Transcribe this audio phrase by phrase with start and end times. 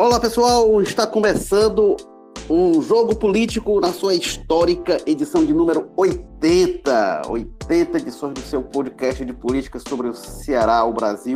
[0.00, 1.96] Olá pessoal, está começando
[2.48, 7.22] um jogo político na sua histórica edição de número 80.
[7.28, 11.34] 80 edições do seu podcast de política sobre o Ceará, o Brasil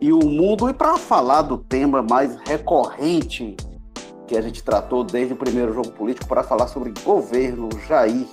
[0.00, 0.70] e o mundo.
[0.70, 3.54] E para falar do tema mais recorrente
[4.26, 8.26] que a gente tratou desde o primeiro jogo político, para falar sobre governo Jair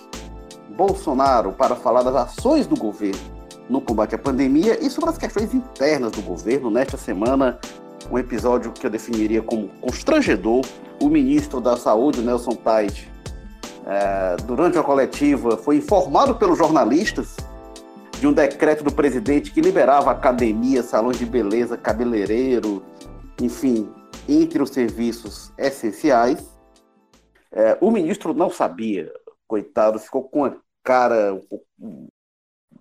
[0.69, 3.35] Bolsonaro, para falar das ações do governo
[3.69, 6.69] no combate à pandemia e sobre as questões internas do governo.
[6.69, 7.59] Nesta semana,
[8.09, 10.65] um episódio que eu definiria como constrangedor.
[11.01, 13.07] O ministro da Saúde, Nelson Tait,
[13.85, 17.35] é, durante a coletiva, foi informado pelos jornalistas
[18.19, 22.83] de um decreto do presidente que liberava academia, salões de beleza, cabeleireiro,
[23.41, 23.89] enfim,
[24.27, 26.55] entre os serviços essenciais.
[27.51, 29.11] É, o ministro não sabia,
[29.47, 31.39] coitado, ficou com a cara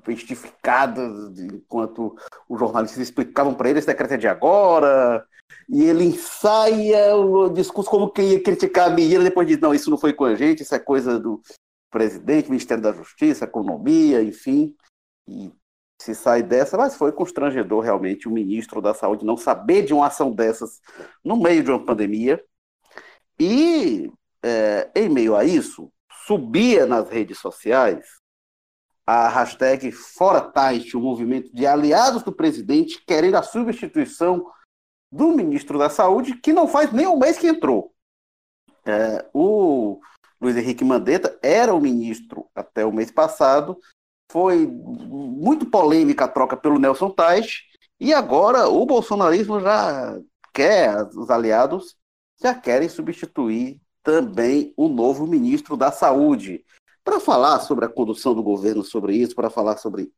[0.05, 2.17] testificadas enquanto
[2.49, 5.27] os jornalistas explicavam para ele esse decreto é de agora,
[5.69, 9.91] e ele ensaia o discurso como quem ia criticar a medida, depois diz, não, isso
[9.91, 11.41] não foi com a gente, isso é coisa do
[11.91, 14.75] presidente, Ministério da Justiça, Economia, enfim,
[15.28, 15.53] e
[16.01, 20.09] se sai dessa, mas foi constrangedor realmente o ministro da Saúde não saber de uma
[20.09, 20.81] ação dessas
[21.25, 22.45] no meio de uma pandemia,
[23.39, 24.11] e
[24.43, 25.91] é, em meio a isso,
[26.27, 28.23] subia nas redes sociais
[29.06, 34.50] a hashtag Fora Tait, o movimento de aliados do presidente querendo a substituição
[35.12, 37.92] do ministro da Saúde, que não faz nem um mês que entrou.
[38.84, 40.00] É, o
[40.41, 43.78] Luiz Henrique Mandetta era o ministro até o mês passado,
[44.30, 47.47] foi muito polêmica a troca pelo Nelson Tait,
[48.00, 50.19] e agora o bolsonarismo já
[50.52, 51.97] quer, os aliados
[52.41, 56.64] já querem substituir também o novo ministro da Saúde
[57.05, 60.10] para falar sobre a condução do governo sobre isso, para falar sobre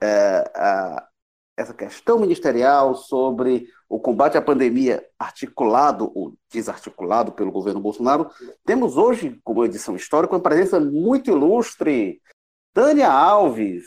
[0.00, 1.08] é, a,
[1.56, 8.30] essa questão ministerial, sobre o combate à pandemia articulado ou desarticulado pelo governo Bolsonaro,
[8.64, 12.20] temos hoje, como edição histórica, uma presença muito ilustre.
[12.74, 13.84] Tânia Alves,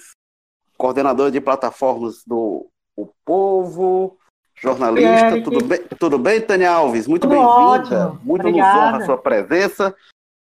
[0.76, 4.18] coordenadora de plataformas do O Povo,
[4.56, 5.42] jornalista.
[5.44, 7.08] Tudo bem, tudo bem, Tânia Alves?
[7.08, 8.20] Muito bem-vinda.
[8.24, 9.96] Muito nos honra a sua presença.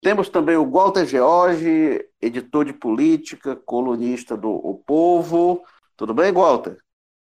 [0.05, 5.65] Temos também o Walter George, editor de política, colunista do O Povo.
[5.97, 6.77] Tudo bem, Walter?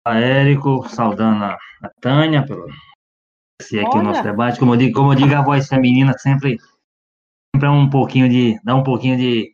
[0.05, 1.57] Olá, Érico, saudando a
[1.99, 2.67] Tânia pelo
[3.59, 4.59] esse aqui o nosso debate.
[4.59, 6.59] Como eu digo, como eu digo, a voz feminina sempre,
[7.55, 8.59] sempre é um pouquinho de.
[8.63, 9.51] dá um pouquinho de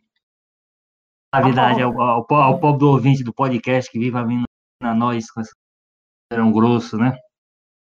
[1.34, 4.44] gravidade ao, ao, ao pobre do ouvinte do podcast que vive a vindo
[4.82, 5.54] a nós com esse
[6.34, 7.16] um grosso, né?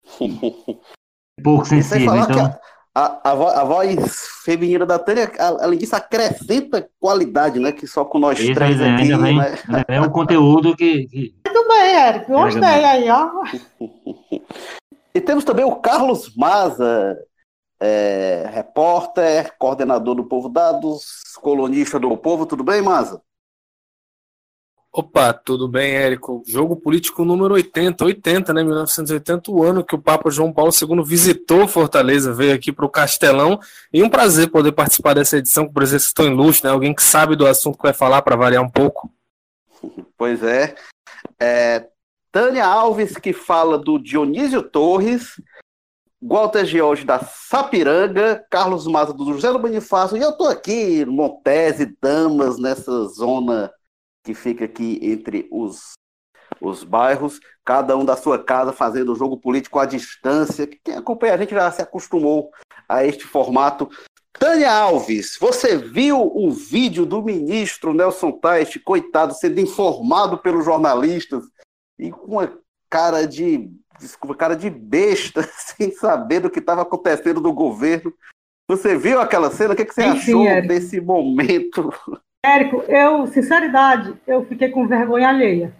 [1.43, 2.17] pouco sensível.
[2.17, 2.59] Então a,
[2.95, 7.71] a, a, voz feminina da Tânia, além disso, acrescenta qualidade, né?
[7.71, 9.15] Que só com nós Isso três é, aqui.
[9.15, 9.55] Vem, né?
[9.87, 11.07] É um conteúdo que.
[11.07, 11.35] que...
[11.45, 12.31] Muito bem, Érico.
[12.31, 13.29] Gostei aí, ó.
[15.15, 17.17] e temos também o Carlos Maza,
[17.79, 21.03] é, repórter, coordenador do Povo Dados,
[21.41, 22.45] colunista do Povo.
[22.45, 23.19] Tudo bem, Maza?
[24.95, 26.43] Opa, tudo bem, Érico?
[26.45, 28.63] Jogo político número 80, 80, né?
[28.63, 32.89] 1980, o ano que o Papa João Paulo II visitou Fortaleza, veio aqui para o
[32.89, 33.59] Castelão.
[33.91, 36.73] E um prazer poder participar dessa edição com presença tão ilustre, né?
[36.75, 39.11] Alguém que sabe do assunto que vai falar para variar um pouco.
[40.15, 40.75] Pois é.
[41.39, 41.87] é.
[42.31, 45.41] Tânia Alves, que fala do Dionísio Torres,
[46.21, 51.97] Walter George da Sapiranga, Carlos Maza do José do Bonifácio, e eu estou aqui, Montese,
[52.01, 53.69] Damas, nessa zona
[54.23, 55.93] que fica aqui entre os,
[56.61, 60.67] os bairros, cada um da sua casa fazendo o jogo político à distância.
[60.83, 62.51] Quem acompanha a gente já se acostumou
[62.87, 63.89] a este formato.
[64.33, 71.43] Tânia Alves, você viu o vídeo do ministro Nelson Teich, coitado, sendo informado pelos jornalistas
[71.99, 72.57] e com uma
[72.89, 75.43] cara de desculpa, cara de besta,
[75.77, 78.13] sem saber do que estava acontecendo no governo.
[78.67, 79.73] Você viu aquela cena?
[79.73, 81.93] O que, que você sim, achou sim, desse momento?
[82.45, 85.73] Érico, eu, sinceridade, eu fiquei com vergonha alheia.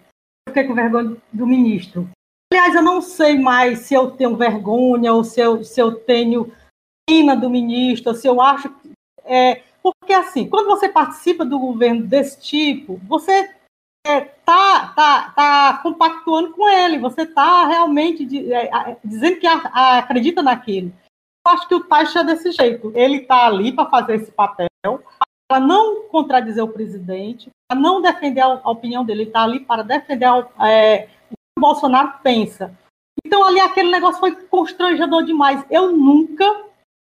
[0.46, 2.08] Eu fiquei com vergonha do ministro.
[2.52, 6.52] Aliás, eu não sei mais se eu tenho vergonha ou se eu, se eu tenho
[7.06, 8.74] pena do ministro, ou se eu acho.
[9.24, 13.54] É, porque, assim, quando você participa do governo desse tipo, você
[14.06, 19.56] é, tá, tá, tá compactuando com ele, você está realmente de, é, dizendo que a,
[19.72, 20.92] a, acredita naquilo.
[21.46, 22.92] Eu acho que o Taixa é desse jeito.
[22.94, 24.68] Ele está ali para fazer esse papel,
[25.48, 29.82] para não contradizer o presidente, para não defender a, opinião dele, ele está ali para
[29.82, 32.76] defender a, é, o que o Bolsonaro pensa.
[33.24, 35.64] Então, ali aquele negócio foi constrangedor demais.
[35.70, 36.44] Eu nunca,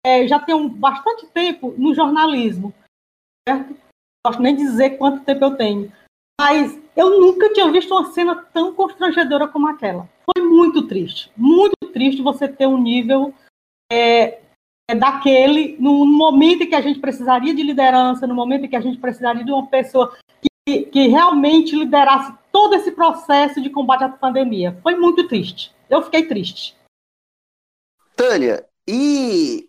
[0.06, 2.74] é, já tenho bastante tempo no jornalismo,
[3.48, 3.70] certo?
[3.70, 3.78] Não
[4.32, 5.92] posso nem dizer quanto tempo eu tenho,
[6.40, 10.10] mas eu nunca tinha visto uma cena tão constrangedora como aquela.
[10.26, 13.34] Foi muito triste, muito triste você ter um nível
[13.92, 14.42] é
[14.94, 18.82] daquele, no momento em que a gente precisaria de liderança, no momento em que a
[18.82, 20.16] gente precisaria de uma pessoa
[20.68, 24.78] que, que realmente liderasse todo esse processo de combate à pandemia.
[24.84, 25.74] Foi muito triste.
[25.90, 26.76] Eu fiquei triste.
[28.16, 29.68] Tânia, e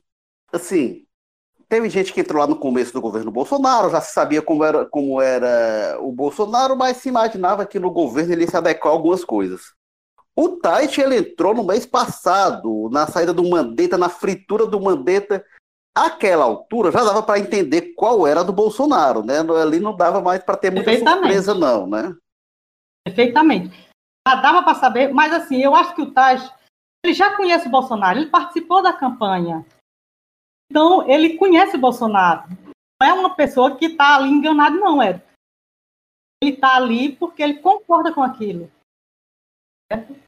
[0.53, 1.07] assim,
[1.69, 4.87] teve gente que entrou lá no começo do governo Bolsonaro, já se sabia como era,
[4.87, 9.25] como era o Bolsonaro, mas se imaginava que no governo ele se adequar a algumas
[9.25, 9.75] coisas.
[10.37, 15.45] O Tait ele entrou no mês passado, na saída do Mandetta, na fritura do Mandetta.
[15.97, 19.39] Aquela altura já dava para entender qual era do Bolsonaro, né?
[19.63, 22.15] Ali não dava mais para ter muita surpresa, não, né?
[23.03, 23.75] Perfeitamente.
[24.29, 26.53] Já dava para saber, mas assim, eu acho que o Tais
[27.07, 29.65] ele já conhece o Bolsonaro, ele participou da campanha.
[30.69, 32.49] Então, ele conhece o Bolsonaro.
[33.01, 35.23] Não é uma pessoa que está ali enganado, não, é.
[36.43, 38.71] Ele está ali porque ele concorda com aquilo.
[39.91, 40.26] Certo?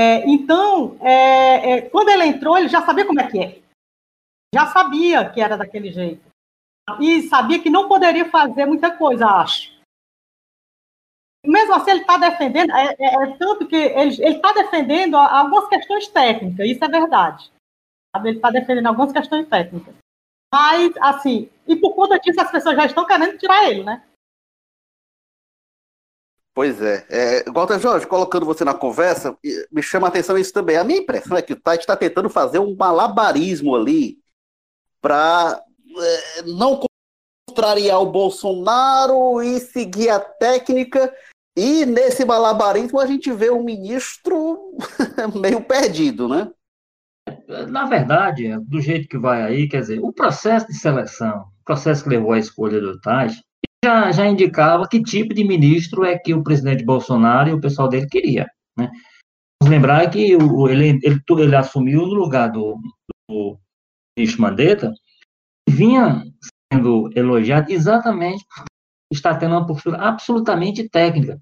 [0.00, 3.60] É, então, é, é, quando ele entrou, ele já sabia como é que é.
[4.54, 6.24] Já sabia que era daquele jeito.
[6.98, 9.78] E sabia que não poderia fazer muita coisa, acho.
[11.44, 16.08] Mesmo assim, ele está defendendo, é, é, é, tanto que ele está defendendo algumas questões
[16.08, 17.52] técnicas, isso é verdade.
[18.24, 19.94] Ele está defendendo algumas questões técnicas.
[20.50, 24.02] Mas, assim, e por conta disso, as pessoas já estão querendo tirar ele, né?
[26.60, 27.06] Pois é.
[27.08, 29.34] é Walter Jorge, colocando você na conversa,
[29.72, 30.76] me chama a atenção isso também.
[30.76, 34.18] A minha impressão é que o Tite está tentando fazer um malabarismo ali
[35.00, 35.58] para
[35.98, 36.78] é, não
[37.48, 41.10] contrariar o Bolsonaro e seguir a técnica.
[41.56, 44.76] E nesse malabarismo a gente vê um ministro
[45.40, 46.50] meio perdido, né?
[47.70, 52.04] Na verdade, do jeito que vai aí, quer dizer, o processo de seleção, o processo
[52.04, 53.42] que levou à escolha do Tite,
[53.84, 57.88] já, já indicava que tipo de ministro é que o presidente Bolsonaro e o pessoal
[57.88, 58.46] dele queria.
[58.76, 58.90] Né?
[59.62, 62.78] Vamos lembrar que o, ele, ele, ele assumiu no lugar do,
[63.28, 63.58] do
[64.16, 64.92] ministro Mandetta,
[65.68, 66.24] vinha
[66.72, 68.44] sendo elogiado exatamente
[69.12, 71.40] está tendo uma postura absolutamente técnica.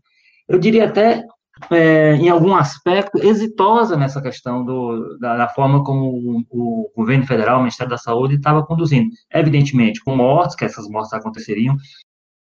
[0.49, 1.23] Eu diria até,
[1.71, 7.27] é, em algum aspecto, exitosa nessa questão do, da, da forma como o, o, governo
[7.27, 9.11] federal, o Ministério da Saúde, estava conduzindo.
[9.33, 11.77] Evidentemente, com mortes, que essas mortes aconteceriam,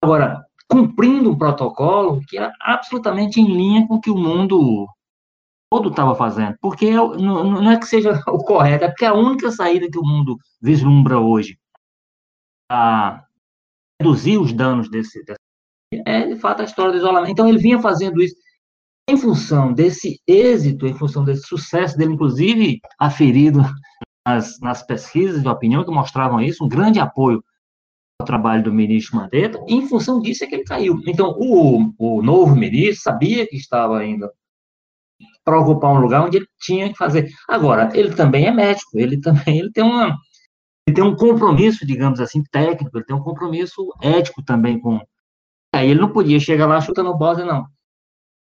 [0.02, 4.86] Agora, cumprindo um protocolo que era absolutamente em linha com o que o mundo
[5.70, 9.14] todo estava fazendo, porque não, não, é que seja o correto, é porque é a
[9.14, 11.58] única saída que o mundo vislumbra hoje
[12.70, 13.24] a
[14.00, 15.40] reduzir os danos desse, desse
[16.04, 17.30] é de fato a história do isolamento.
[17.30, 18.36] Então ele vinha fazendo isso
[19.08, 23.60] em função desse êxito, em função desse sucesso dele, inclusive aferido
[24.26, 27.42] nas, nas pesquisas de opinião que mostravam isso, um grande apoio
[28.20, 31.00] o trabalho do ministro Mandetta, e em função disso é que ele caiu.
[31.06, 34.28] Então, o, o novo ministro sabia que estava indo
[35.44, 37.28] para ocupar um lugar onde ele tinha que fazer.
[37.48, 40.16] Agora, ele também é médico, ele também ele tem uma
[40.88, 45.00] ele tem um compromisso, digamos assim, técnico, ele tem um compromisso ético também com.
[45.74, 47.66] Aí ele não podia chegar lá chutando bola, não.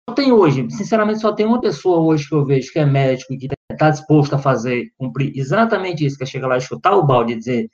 [0.09, 3.35] Só tem hoje, sinceramente, só tem uma pessoa hoje que eu vejo que é médico
[3.35, 6.95] e que está disposto a fazer, cumprir exatamente isso, que é chegar lá e chutar
[6.97, 7.69] o balde e dizer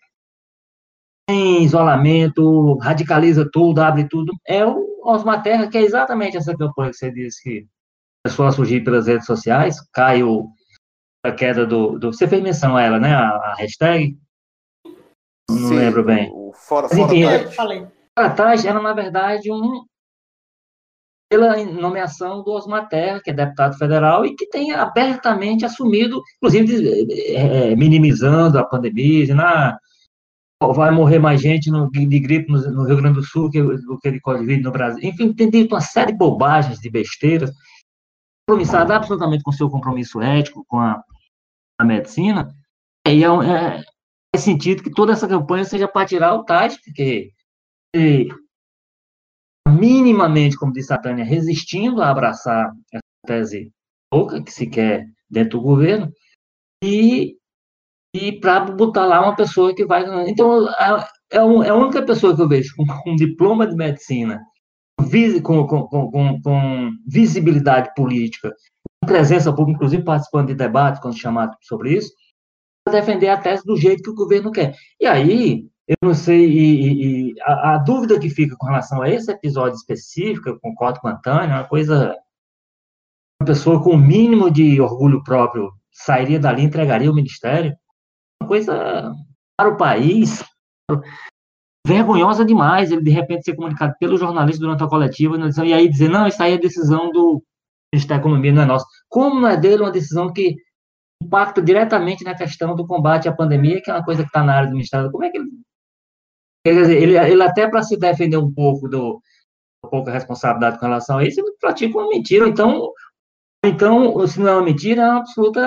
[1.29, 6.91] em isolamento, radicaliza tudo, abre tudo, é o Osmar Terra, que é exatamente essa campanha
[6.91, 7.67] que você disse que
[8.25, 10.49] começou a surgir pelas redes sociais, caiu
[11.25, 13.14] a queda do, do, Você fez menção a ela, né?
[13.14, 14.19] A, a hashtag?
[15.50, 16.31] Não Sim, lembro bem.
[16.33, 19.85] O fora, Mas, enfim, fora Taj era, na verdade, um
[21.31, 27.35] pela nomeação do Osmar Terra, que é deputado federal e que tem abertamente assumido, inclusive
[27.35, 29.76] é, minimizando a pandemia, dizendo, ah,
[30.73, 33.99] vai morrer mais gente no, de gripe no, no, Rio Grande do Sul que, do
[33.99, 35.00] que de Covid no Brasil.
[35.02, 37.50] Enfim, tem dito uma série de bobagens, de besteiras,
[38.47, 41.02] compromissada absolutamente com seu compromisso ético, com a,
[41.78, 42.49] a medicina,
[43.06, 43.85] e é,
[44.35, 47.30] é, sentido que toda essa campanha seja para tirar o Tais, porque
[47.94, 48.28] e,
[49.68, 53.73] minimamente, como disse a Tânia, resistindo a abraçar essa tese
[54.12, 56.12] louca que se quer dentro do governo,
[56.83, 57.37] e
[58.14, 60.04] e para botar lá uma pessoa que vai.
[60.30, 64.40] Então, é, é a única pessoa que eu vejo com, com diploma de medicina,
[65.42, 68.54] com, com, com, com, visibilidade política,
[69.02, 72.12] com presença pública, inclusive participando de debates, quando chamado sobre isso,
[72.87, 74.76] para defender a tese do jeito que o governo quer.
[75.00, 79.11] E aí, eu não sei, e, e a, a, dúvida que fica com relação a
[79.11, 82.16] esse episódio específico, eu concordo com a Tânia, é uma coisa.
[83.42, 87.76] Uma pessoa com o mínimo de orgulho próprio sairia dali e entregaria o ministério
[88.47, 89.13] coisa
[89.57, 90.45] para o país
[91.87, 96.09] vergonhosa demais ele de repente ser comunicado pelo jornalista durante a coletiva e aí dizer,
[96.09, 97.43] não, isso aí é decisão do
[97.93, 98.87] Ministério da Economia, não é nosso.
[99.09, 100.57] Como não é dele uma decisão que
[101.23, 104.55] impacta diretamente na questão do combate à pandemia, que é uma coisa que está na
[104.55, 105.11] área do Ministério.
[105.11, 105.49] Como é que ele.
[106.67, 109.21] Quer dizer, ele, ele até para se defender um pouco do
[109.85, 112.49] um pouco a responsabilidade com relação a isso, ele pratica uma mentira.
[112.49, 112.91] Então,
[113.66, 115.61] então, se não é uma mentira, é um absoluto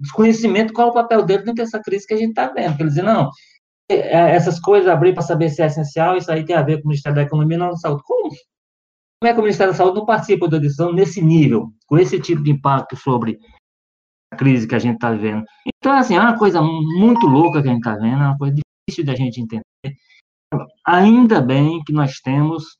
[0.00, 2.76] desconhecimento qual é o papel dele dentro dessa crise que a gente está vendo.
[2.76, 3.30] Quer dizer, não,
[3.88, 6.78] é, é, essas coisas, abrir para saber se é essencial, isso aí tem a ver
[6.78, 8.02] com o Ministério da Economia e não da Saúde.
[8.04, 8.30] Como?
[8.30, 12.20] Como é que o Ministério da Saúde não participa da decisão nesse nível, com esse
[12.20, 13.38] tipo de impacto sobre
[14.32, 15.44] a crise que a gente está vivendo?
[15.66, 18.54] Então, assim, é uma coisa muito louca que a gente está vendo, é uma coisa
[18.54, 19.62] difícil da gente entender.
[20.86, 22.76] Ainda bem que nós temos,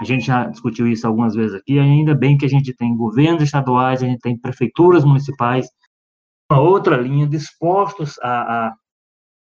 [0.00, 3.42] a gente já discutiu isso algumas vezes aqui, ainda bem que a gente tem governos
[3.42, 5.68] estaduais, a gente tem prefeituras municipais,
[6.50, 8.74] uma outra linha, dispostos a, a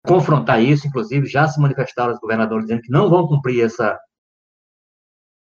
[0.07, 3.99] confrontar isso, inclusive já se manifestaram os governadores dizendo que não vão cumprir essa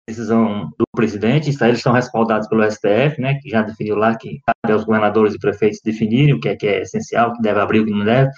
[0.07, 4.39] decisão do presidente, isso eles estão respaldados pelo STF, né, que já definiu lá que
[4.45, 7.59] cabe aos governadores e prefeitos definirem o que é, que é essencial, o que deve
[7.59, 8.29] abrir, o que não deve.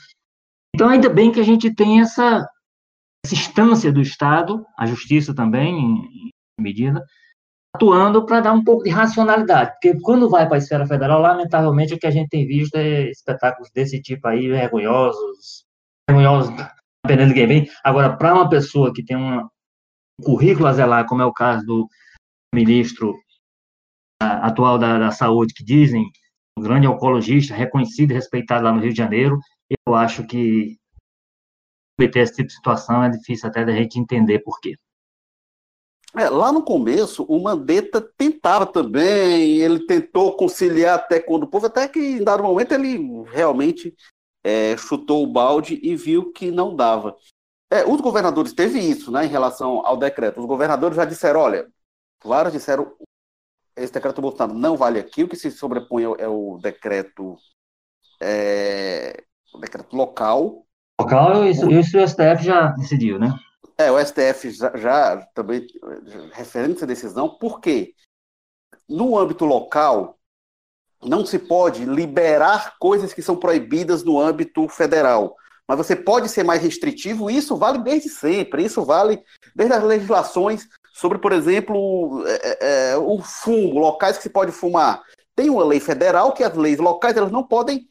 [0.75, 2.48] Então, ainda bem que a gente tem essa,
[3.25, 7.03] essa instância do Estado, a Justiça também, medida,
[7.75, 11.93] atuando para dar um pouco de racionalidade, porque quando vai para a esfera federal, lamentavelmente,
[11.93, 15.65] o que a gente tem visto é espetáculos desse tipo aí, vergonhosos,
[16.07, 16.53] vergonhosos,
[17.05, 17.69] dependendo de quem vem.
[17.83, 19.50] Agora, para uma pessoa que tem uma,
[20.19, 21.88] um currículo a zelar, como é o caso do
[22.53, 23.15] ministro
[24.22, 26.05] atual da, da Saúde, que dizem,
[26.57, 29.39] um grande oncologista, reconhecido e respeitado lá no Rio de Janeiro,
[29.88, 30.77] eu acho que
[31.98, 34.75] ter esse tipo de situação é difícil até da gente entender por quê.
[36.15, 41.65] É, lá no começo, o Mandetta tentava também, ele tentou conciliar até quando o povo,
[41.65, 43.96] até que em dado momento ele realmente
[44.43, 47.15] é, chutou o balde e viu que não dava.
[47.72, 50.39] É, os governadores teve isso, né, em relação ao decreto.
[50.39, 51.67] Os governadores já disseram, olha,
[52.20, 52.93] claro, disseram,
[53.75, 57.36] esse decreto Bolsonaro não vale aqui, o que se sobrepõe é o decreto,
[58.22, 60.63] é, o decreto local.
[61.01, 63.34] Local, isso, isso o STF já decidiu, né?
[63.77, 65.65] É, o STF já, já também
[66.32, 67.93] referente essa decisão, porque
[68.88, 70.17] no âmbito local,
[71.01, 75.36] não se pode liberar coisas que são proibidas no âmbito federal.
[75.67, 78.63] Mas você pode ser mais restritivo, e isso vale desde sempre.
[78.63, 79.22] Isso vale
[79.55, 84.51] desde as legislações sobre, por exemplo, é, é, é, o fumo, locais que se pode
[84.51, 85.01] fumar.
[85.36, 87.89] Tem uma lei federal que as leis locais elas não podem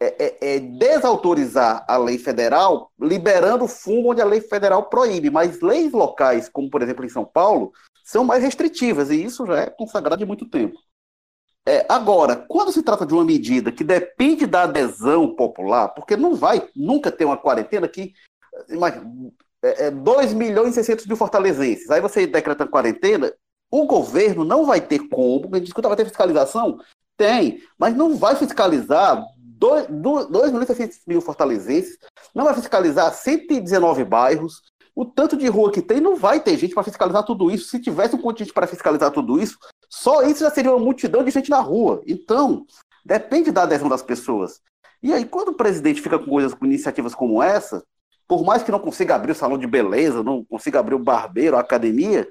[0.00, 5.30] é, é, é desautorizar a lei federal, liberando fumo onde a lei federal proíbe.
[5.30, 7.72] Mas leis locais, como por exemplo em São Paulo,
[8.04, 10.78] são mais restritivas, e isso já é consagrado de muito tempo.
[11.68, 16.34] É, agora, quando se trata de uma medida que depende da adesão popular, porque não
[16.34, 18.14] vai nunca ter uma quarentena que.
[18.70, 19.04] Imagina,
[19.62, 21.90] é, é 2 milhões e 600 mil fortalezenses.
[21.90, 23.30] Aí você decreta quarentena,
[23.70, 25.50] o governo não vai ter como.
[25.52, 26.78] A gente escuta, vai ter fiscalização?
[27.18, 29.22] Tem, mas não vai fiscalizar
[29.58, 31.98] 2 milhões e 600 mil fortalezenses,
[32.34, 34.62] não vai fiscalizar 119 bairros,
[34.94, 37.68] o tanto de rua que tem, não vai ter gente para fiscalizar tudo isso.
[37.68, 41.30] Se tivesse um contingente para fiscalizar tudo isso, só isso já seria uma multidão de
[41.30, 42.02] gente na rua.
[42.06, 42.66] Então,
[43.04, 44.60] depende da adesão das pessoas.
[45.02, 47.84] E aí, quando o presidente fica com coisas, com iniciativas como essa,
[48.26, 51.56] por mais que não consiga abrir o salão de beleza, não consiga abrir o barbeiro,
[51.56, 52.28] a academia,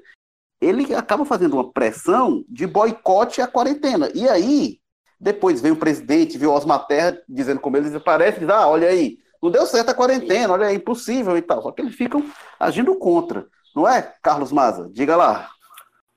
[0.60, 4.10] ele acaba fazendo uma pressão de boicote à quarentena.
[4.14, 4.78] E aí,
[5.20, 9.18] depois vem o presidente, viu Osmar Terra dizendo como eles parecem, diz, ah, olha aí,
[9.42, 11.62] não deu certo a quarentena, olha, é impossível e tal.
[11.62, 12.24] Só que eles ficam
[12.58, 13.46] agindo contra.
[13.74, 14.90] Não é, Carlos Maza?
[14.92, 15.48] Diga lá.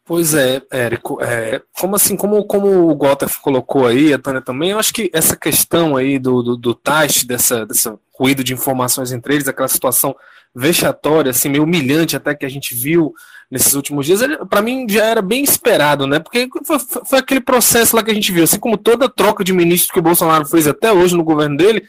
[0.03, 1.21] Pois é, Érico.
[1.23, 5.09] É, como assim, como, como o Gota colocou aí, a Tânia também, eu acho que
[5.13, 6.79] essa questão aí do, do, do
[7.25, 7.65] dessa
[8.13, 10.15] ruído de informações entre eles, aquela situação
[10.53, 13.13] vexatória, assim, meio humilhante até que a gente viu
[13.51, 16.19] nesses últimos dias, para mim já era bem esperado, né?
[16.19, 19.51] Porque foi, foi, aquele processo lá que a gente viu, assim como toda troca de
[19.51, 21.83] ministro que o Bolsonaro fez até hoje no governo dele,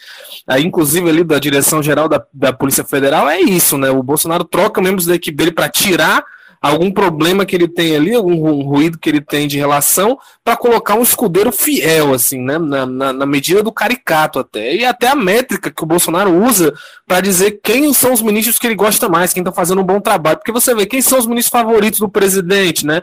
[0.44, 3.90] aí, inclusive ali da direção geral da, da Polícia Federal, é isso, né?
[3.90, 6.24] O Bolsonaro troca membros da equipe dele para tirar
[6.62, 10.94] algum problema que ele tem ali, algum ruído que ele tem de relação, para colocar
[10.94, 12.56] um escudeiro fiel, assim, né?
[12.56, 14.76] Na, na, na, medida do caricato até.
[14.76, 16.72] E até a métrica que o Bolsonaro usa
[17.04, 20.00] para dizer quem são os ministros que ele gosta mais, quem está fazendo um bom
[20.00, 20.38] trabalho.
[20.38, 23.02] Porque você vê quem são os ministros favoritos do presidente, né?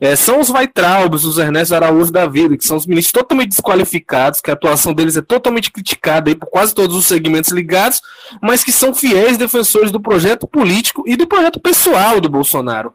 [0.00, 4.40] É, são os Weitraubes, os Ernesto Araújo da vida, que são os ministros totalmente desqualificados,
[4.40, 8.00] que a atuação deles é totalmente criticada aí por quase todos os segmentos ligados,
[8.42, 12.92] mas que são fiéis defensores do projeto político e do projeto pessoal do Bolsonaro.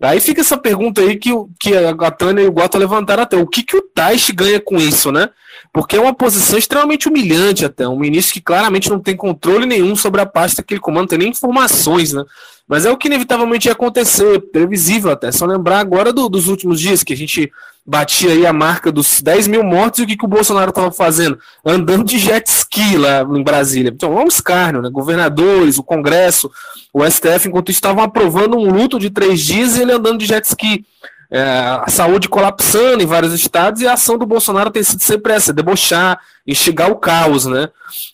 [0.00, 3.36] Aí fica essa pergunta aí que, que a Tânia e o Gota levantaram até.
[3.36, 5.28] O que, que o Taish ganha com isso, né?
[5.76, 7.86] Porque é uma posição extremamente humilhante até.
[7.86, 11.08] Um ministro que claramente não tem controle nenhum sobre a pasta que ele comanda, não
[11.08, 12.24] tem nem informações, né?
[12.66, 15.30] Mas é o que inevitavelmente ia acontecer, previsível até.
[15.30, 17.52] Só lembrar agora do, dos últimos dias, que a gente
[17.84, 20.90] batia aí a marca dos 10 mil mortos e o que, que o Bolsonaro estava
[20.90, 21.38] fazendo?
[21.62, 23.92] Andando de jet ski lá em Brasília.
[23.94, 24.88] Então, vamos escárnio, né?
[24.88, 26.50] Governadores, o Congresso,
[26.90, 30.42] o STF, enquanto estavam aprovando um luto de três dias e ele andando de jet
[30.46, 30.86] ski.
[31.30, 35.32] É, a saúde colapsando em vários estados e a ação do Bolsonaro tem sido sempre
[35.32, 37.68] essa, debochar, instigar o caos, né?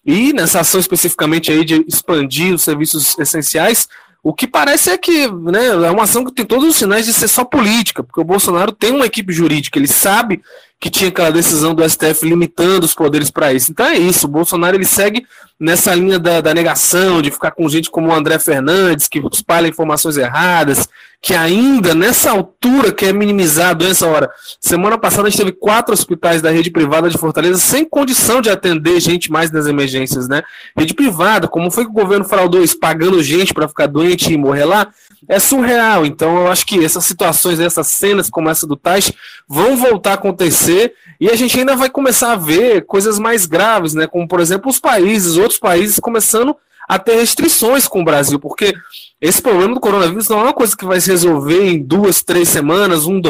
[0.05, 3.89] E nessa ação especificamente aí de expandir os serviços essenciais,
[4.23, 7.13] o que parece é que né, é uma ação que tem todos os sinais de
[7.13, 10.41] ser só política, porque o Bolsonaro tem uma equipe jurídica, ele sabe
[10.83, 13.71] que tinha aquela decisão do STF limitando os poderes para isso.
[13.71, 15.25] Então é isso, o Bolsonaro ele segue
[15.59, 19.69] nessa linha da, da, negação, de ficar com gente como o André Fernandes, que espalha
[19.69, 20.89] informações erradas,
[21.21, 24.09] que ainda nessa altura quer minimizar a doença.
[24.09, 24.29] Hora,
[24.61, 28.51] semana passada a gente teve quatro hospitais da rede privada de Fortaleza sem condição de
[28.51, 30.43] atender gente mais nas emergências, né?
[30.77, 34.37] Rede privada, como foi que o governo fraudou isso, pagando gente para ficar doente e
[34.37, 34.89] morrer lá?
[35.29, 36.05] É surreal.
[36.05, 39.13] Então eu acho que essas situações, essas cenas como essa do Tais,
[39.49, 43.95] vão voltar a acontecer e a gente ainda vai começar a ver coisas mais graves,
[43.95, 44.07] né?
[44.07, 46.57] Como, por exemplo, os países, outros países começando
[46.89, 48.75] a ter restrições com o Brasil, porque
[49.21, 52.49] esse problema do coronavírus não é uma coisa que vai se resolver em duas, três
[52.49, 53.21] semanas, um,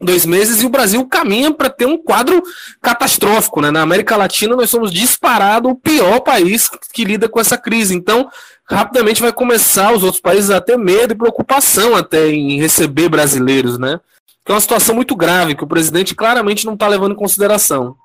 [0.00, 2.42] dois meses, e o Brasil caminha para ter um quadro
[2.80, 3.60] catastrófico.
[3.60, 3.70] Né?
[3.70, 7.94] Na América Latina, nós somos disparado o pior país que lida com essa crise.
[7.94, 8.28] Então,
[8.68, 13.78] rapidamente vai começar os outros países a ter medo e preocupação até em receber brasileiros,
[13.78, 14.00] né?
[14.44, 17.96] Que é uma situação muito grave, que o presidente claramente não está levando em consideração.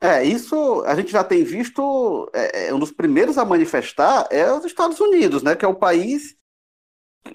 [0.00, 4.52] É, isso a gente já tem visto, é, é, um dos primeiros a manifestar é
[4.52, 6.36] os Estados Unidos, né, que é o país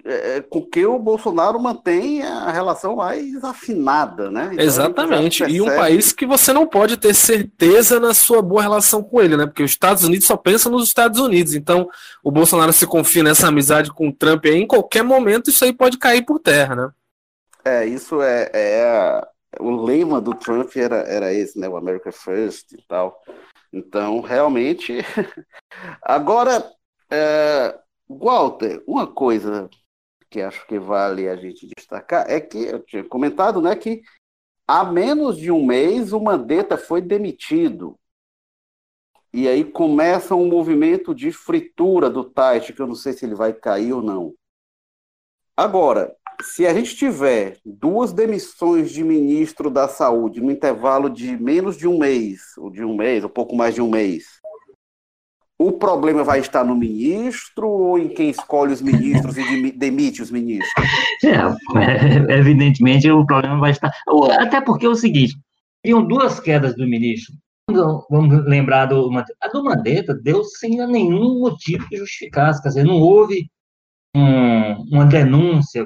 [0.05, 4.49] é, com que o Bolsonaro mantém a relação mais afinada, né?
[4.53, 5.43] Então, Exatamente.
[5.43, 9.37] E um país que você não pode ter certeza na sua boa relação com ele,
[9.37, 9.45] né?
[9.45, 11.53] Porque os Estados Unidos só pensam nos Estados Unidos.
[11.53, 11.89] Então,
[12.23, 15.73] o Bolsonaro se confia nessa amizade com o Trump aí, em qualquer momento isso aí
[15.73, 16.91] pode cair por terra, né?
[17.65, 19.21] É, isso é, é
[19.59, 21.67] o lema do Trump era, era esse, né?
[21.67, 23.21] O America First e tal.
[23.71, 24.97] Então, realmente.
[26.01, 26.63] Agora,
[27.11, 27.75] é...
[28.09, 29.69] Walter, uma coisa
[30.29, 34.01] que acho que vale a gente destacar é que eu tinha comentado, né, que
[34.67, 37.99] há menos de um mês o Mandetta foi demitido.
[39.33, 43.35] E aí começa um movimento de fritura do Tite, que eu não sei se ele
[43.35, 44.33] vai cair ou não.
[45.55, 51.77] Agora, se a gente tiver duas demissões de ministro da saúde no intervalo de menos
[51.77, 54.38] de um mês, ou de um mês, ou pouco mais de um mês,
[55.59, 60.31] o problema vai estar no ministro ou em quem escolhe os ministros e demite os
[60.31, 60.71] ministros?
[61.21, 63.91] É, evidentemente o problema vai estar.
[64.39, 65.35] Até porque é o seguinte:
[65.85, 67.35] tinham duas quedas do ministro.
[68.09, 72.99] Vamos lembrar do a do Mandetta deu sem nenhum motivo que justificasse, quer dizer, não
[72.99, 73.47] houve
[74.15, 75.85] um, uma denúncia,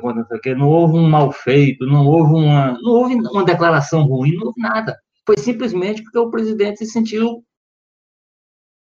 [0.56, 4.62] não houve um mal feito, não houve uma, não houve uma declaração ruim, não houve
[4.62, 4.96] nada.
[5.26, 7.44] Foi simplesmente porque o presidente se sentiu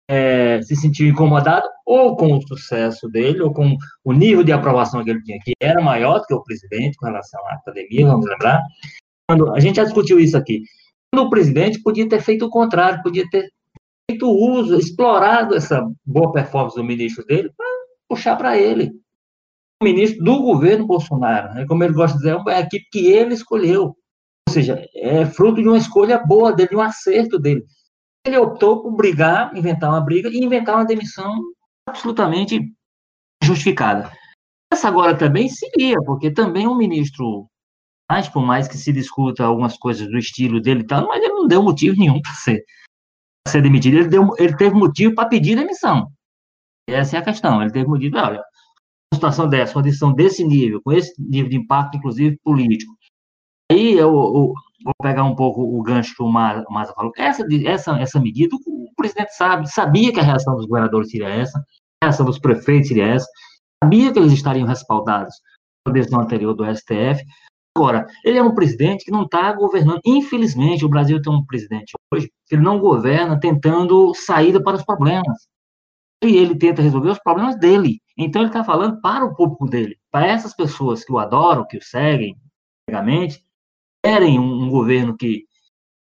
[0.10, 5.04] é, se sentiu incomodado ou com o sucesso dele, ou com o nível de aprovação
[5.04, 8.26] que ele tinha, que era maior do que o presidente com relação à academia, vamos
[8.26, 8.62] lembrar.
[9.30, 10.63] Quando, a gente já discutiu isso aqui.
[11.13, 13.50] Quando o presidente podia ter feito o contrário, podia ter
[14.10, 17.68] feito uso, explorado essa boa performance do ministro dele para
[18.10, 18.92] puxar para ele
[19.84, 21.54] ministro do governo Bolsonaro.
[21.54, 21.66] Né?
[21.68, 23.96] Como ele gosta de dizer, é a equipe que ele escolheu.
[24.48, 27.63] Ou seja, é fruto de uma escolha boa dele, de um acerto dele.
[28.25, 31.41] Ele optou por brigar, inventar uma briga e inventar uma demissão
[31.88, 32.73] absolutamente
[33.43, 34.12] justificada.
[34.71, 37.47] Essa agora também seria, porque também um ministro,
[38.09, 41.47] mais por mais que se discuta algumas coisas do estilo dele tal, mas ele não
[41.47, 42.63] deu motivo nenhum para ser,
[43.47, 43.97] ser demitido.
[43.97, 46.07] Ele, deu, ele teve motivo para pedir demissão.
[46.89, 47.62] Essa é a questão.
[47.62, 48.41] Ele teve motivo, olha,
[49.13, 52.93] situação dessa, uma decisão desse nível, com esse nível de impacto, inclusive político.
[53.71, 54.53] Aí eu, eu
[54.84, 57.12] vou pegar um pouco o gancho que o Maza falou.
[57.17, 61.58] Essa, essa, essa medida, o presidente sabe, sabia que a reação dos governadores seria essa,
[62.02, 63.28] a reação dos prefeitos seria essa,
[63.84, 65.36] sabia que eles estariam respaldados
[65.84, 67.24] pela decisão anterior do STF.
[67.76, 70.00] Agora, ele é um presidente que não está governando.
[70.06, 74.84] Infelizmente, o Brasil tem um presidente hoje que ele não governa tentando saída para os
[74.84, 75.48] problemas.
[76.24, 78.00] E ele tenta resolver os problemas dele.
[78.17, 81.78] Então ele está falando para o público dele, para essas pessoas que o adoram, que
[81.78, 82.38] o seguem,
[82.88, 83.43] cegamente,
[84.04, 85.46] querem um, um governo que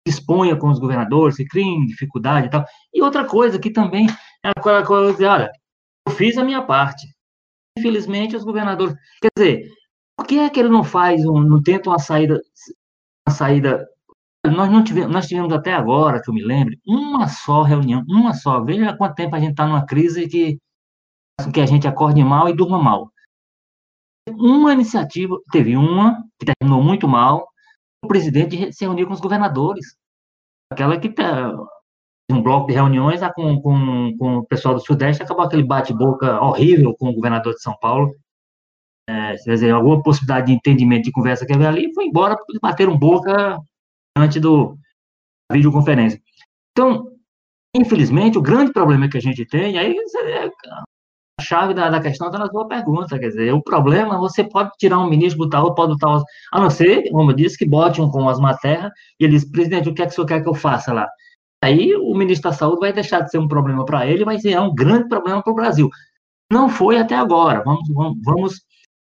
[0.06, 2.66] exponha com os governadores, que criem dificuldade e tal.
[2.94, 4.08] E outra coisa que também
[4.44, 5.52] é aquela coisa olha,
[6.08, 7.08] eu fiz a minha parte.
[7.78, 8.96] Infelizmente, os governadores.
[9.22, 9.72] Quer dizer,
[10.18, 12.42] por que é que ele não faz, um, não tenta uma saída,
[13.28, 13.88] uma saída
[14.46, 18.34] nós não tivemos, nós tivemos até agora, que eu me lembre, uma só reunião, uma
[18.34, 18.64] só.
[18.64, 20.60] Veja quanto tempo a gente está numa crise que
[21.54, 23.12] que a gente acorde mal e durma mal.
[24.30, 27.49] Uma iniciativa, teve uma que terminou muito mal,
[28.04, 29.86] o presidente se reuniu com os governadores.
[30.72, 31.54] Aquela que tá,
[32.32, 36.40] um bloco de reuniões lá com, com, com o pessoal do Sudeste, acabou aquele bate-boca
[36.42, 38.16] horrível com o governador de São Paulo.
[39.10, 42.60] É, quer dizer, alguma possibilidade de entendimento, de conversa que havia ali, foi embora porque
[42.62, 43.60] bateram boca
[44.16, 44.78] antes do
[45.52, 46.22] videoconferência.
[46.72, 47.12] Então,
[47.76, 50.84] infelizmente, o grande problema que a gente tem, aí a
[51.50, 55.00] chave da, da questão está na sua pergunta, quer dizer, o problema, você pode tirar
[55.00, 56.22] um ministro, botar outro, pode botar,
[56.54, 59.50] a não ser, como eu disse, que bote um com as terra e ele diz,
[59.50, 61.08] presidente, o que é que o senhor quer que eu faça lá?
[61.64, 64.60] Aí o ministro da Saúde vai deixar de ser um problema para ele, mas é
[64.62, 65.90] um grande problema para o Brasil.
[66.52, 67.64] Não foi até agora.
[67.64, 67.90] Vamos,
[68.24, 68.62] vamos,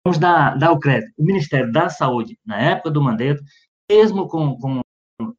[0.05, 1.12] vamos, dar, dar o crédito.
[1.16, 3.40] O Ministério da Saúde, na época do Mandetta,
[3.90, 4.81] mesmo com, com,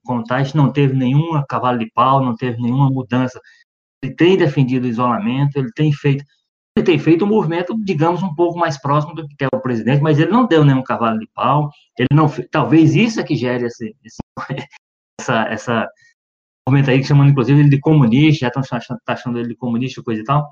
[0.03, 3.39] com o Tais, não teve nenhuma cavalo de pau, não teve nenhuma mudança.
[4.03, 6.23] Ele tem defendido o isolamento, ele tem feito
[6.77, 10.01] ele tem feito um movimento, digamos, um pouco mais próximo do que é o presidente,
[10.01, 13.65] mas ele não deu nenhum cavalo de pau, ele não talvez isso é que gere
[13.65, 14.17] esse, esse,
[15.19, 15.89] essa, essa
[16.67, 20.25] movimento aí, chamando inclusive ele de comunista, já estão taxando ele de comunista, coisa e
[20.25, 20.49] tal.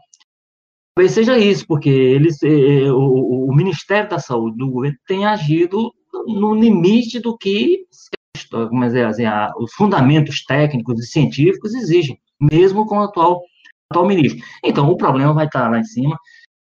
[0.96, 5.92] Talvez seja isso, porque eles, eh, o, o, Ministério da Saúde do governo tem agido
[6.28, 7.88] no limite do que
[8.72, 13.42] mas é, assim, a, os fundamentos técnicos e científicos exigem, mesmo com o atual,
[13.94, 14.44] atual ministro.
[14.64, 16.18] Então, o problema vai estar lá em cima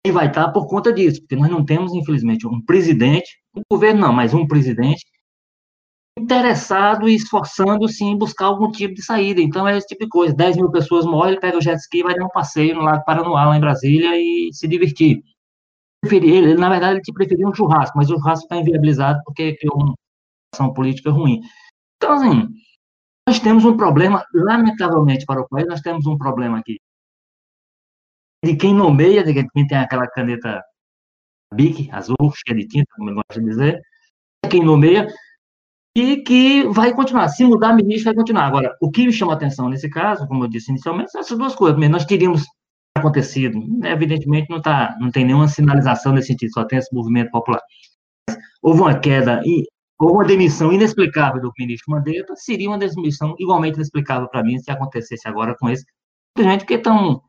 [0.05, 4.01] e vai estar por conta disso, porque nós não temos, infelizmente, um presidente, um governo
[4.01, 5.05] não, mas um presidente
[6.17, 9.41] interessado e esforçando-se em buscar algum tipo de saída.
[9.41, 10.33] Então, é esse tipo de coisa.
[10.33, 13.05] 10 mil pessoas morrem, ele pega o jet ski, vai dar um passeio no Lago
[13.05, 15.21] Paranoá, lá em Brasília, e se divertir.
[16.03, 19.93] Ele, na verdade, ele preferia um churrasco, mas o churrasco está inviabilizado porque criou uma
[20.53, 21.41] ação política ruim.
[21.97, 22.47] Então, assim,
[23.27, 26.77] nós temos um problema, lamentavelmente para o país, nós temos um problema aqui.
[28.43, 30.63] De quem nomeia, de quem tem aquela caneta
[31.53, 33.81] BIC, azul, cheia de tinta, como eu gosto de dizer,
[34.49, 35.07] quem nomeia,
[35.95, 37.27] e que vai continuar.
[37.29, 38.45] Se mudar ministro, vai continuar.
[38.45, 41.55] Agora, o que me chama atenção nesse caso, como eu disse inicialmente, são essas duas
[41.55, 41.89] coisas.
[41.89, 42.45] Nós teríamos
[42.97, 47.61] acontecido, evidentemente não, tá, não tem nenhuma sinalização nesse sentido, só tem esse movimento popular.
[48.61, 49.63] Houve uma queda, e
[49.99, 54.71] houve uma demissão inexplicável do ministro Mandetta, seria uma demissão igualmente inexplicável para mim se
[54.71, 55.85] acontecesse agora com esse,
[56.37, 57.21] simplesmente porque estão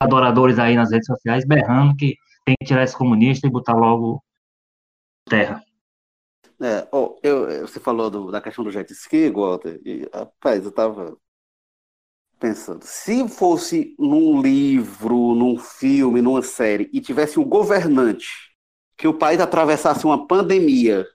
[0.00, 4.22] adoradores aí nas redes sociais berrando que tem que tirar esse comunista e botar logo
[5.28, 5.62] terra.
[6.60, 10.72] É, oh, eu, você falou do, da questão do jet ski, Walter, e, rapaz, eu
[10.72, 11.16] tava
[12.38, 18.28] pensando, se fosse num livro, num filme, numa série, e tivesse um governante,
[18.96, 21.06] que o país atravessasse uma pandemia,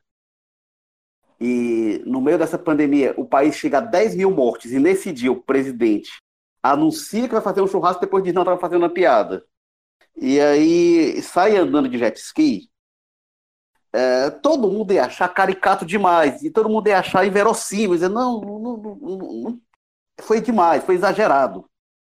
[1.40, 5.32] e no meio dessa pandemia o país chega a 10 mil mortes, e nesse dia
[5.32, 6.23] o presidente
[6.64, 9.46] anuncia que vai fazer um churrasco, depois diz não, estava fazendo uma piada.
[10.16, 12.70] E aí sai andando de jet ski,
[13.92, 18.42] é, todo mundo ia achar caricato demais, e todo mundo ia achar inverossímil, dizer, não,
[18.42, 19.62] não, não, não,
[20.22, 21.70] foi demais, foi exagerado.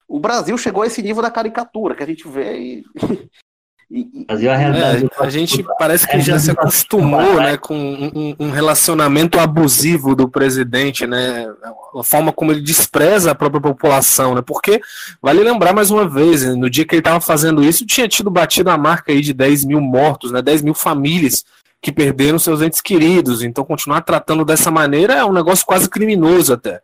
[0.07, 2.83] O Brasil chegou a esse nível da caricatura que a gente vê e.
[3.89, 4.47] e, e...
[4.47, 10.27] É, a gente parece que já se acostumou né, com um, um, relacionamento abusivo do
[10.27, 11.47] presidente, né?
[11.95, 14.41] A forma como ele despreza a própria população, né?
[14.45, 14.81] Porque,
[15.21, 18.69] vale lembrar mais uma vez, no dia que ele estava fazendo isso, tinha tido batido
[18.69, 20.41] a marca aí de 10 mil mortos, né?
[20.41, 21.45] 10 mil famílias
[21.81, 23.43] que perderam seus entes queridos.
[23.43, 26.81] Então, continuar tratando dessa maneira é um negócio quase criminoso até.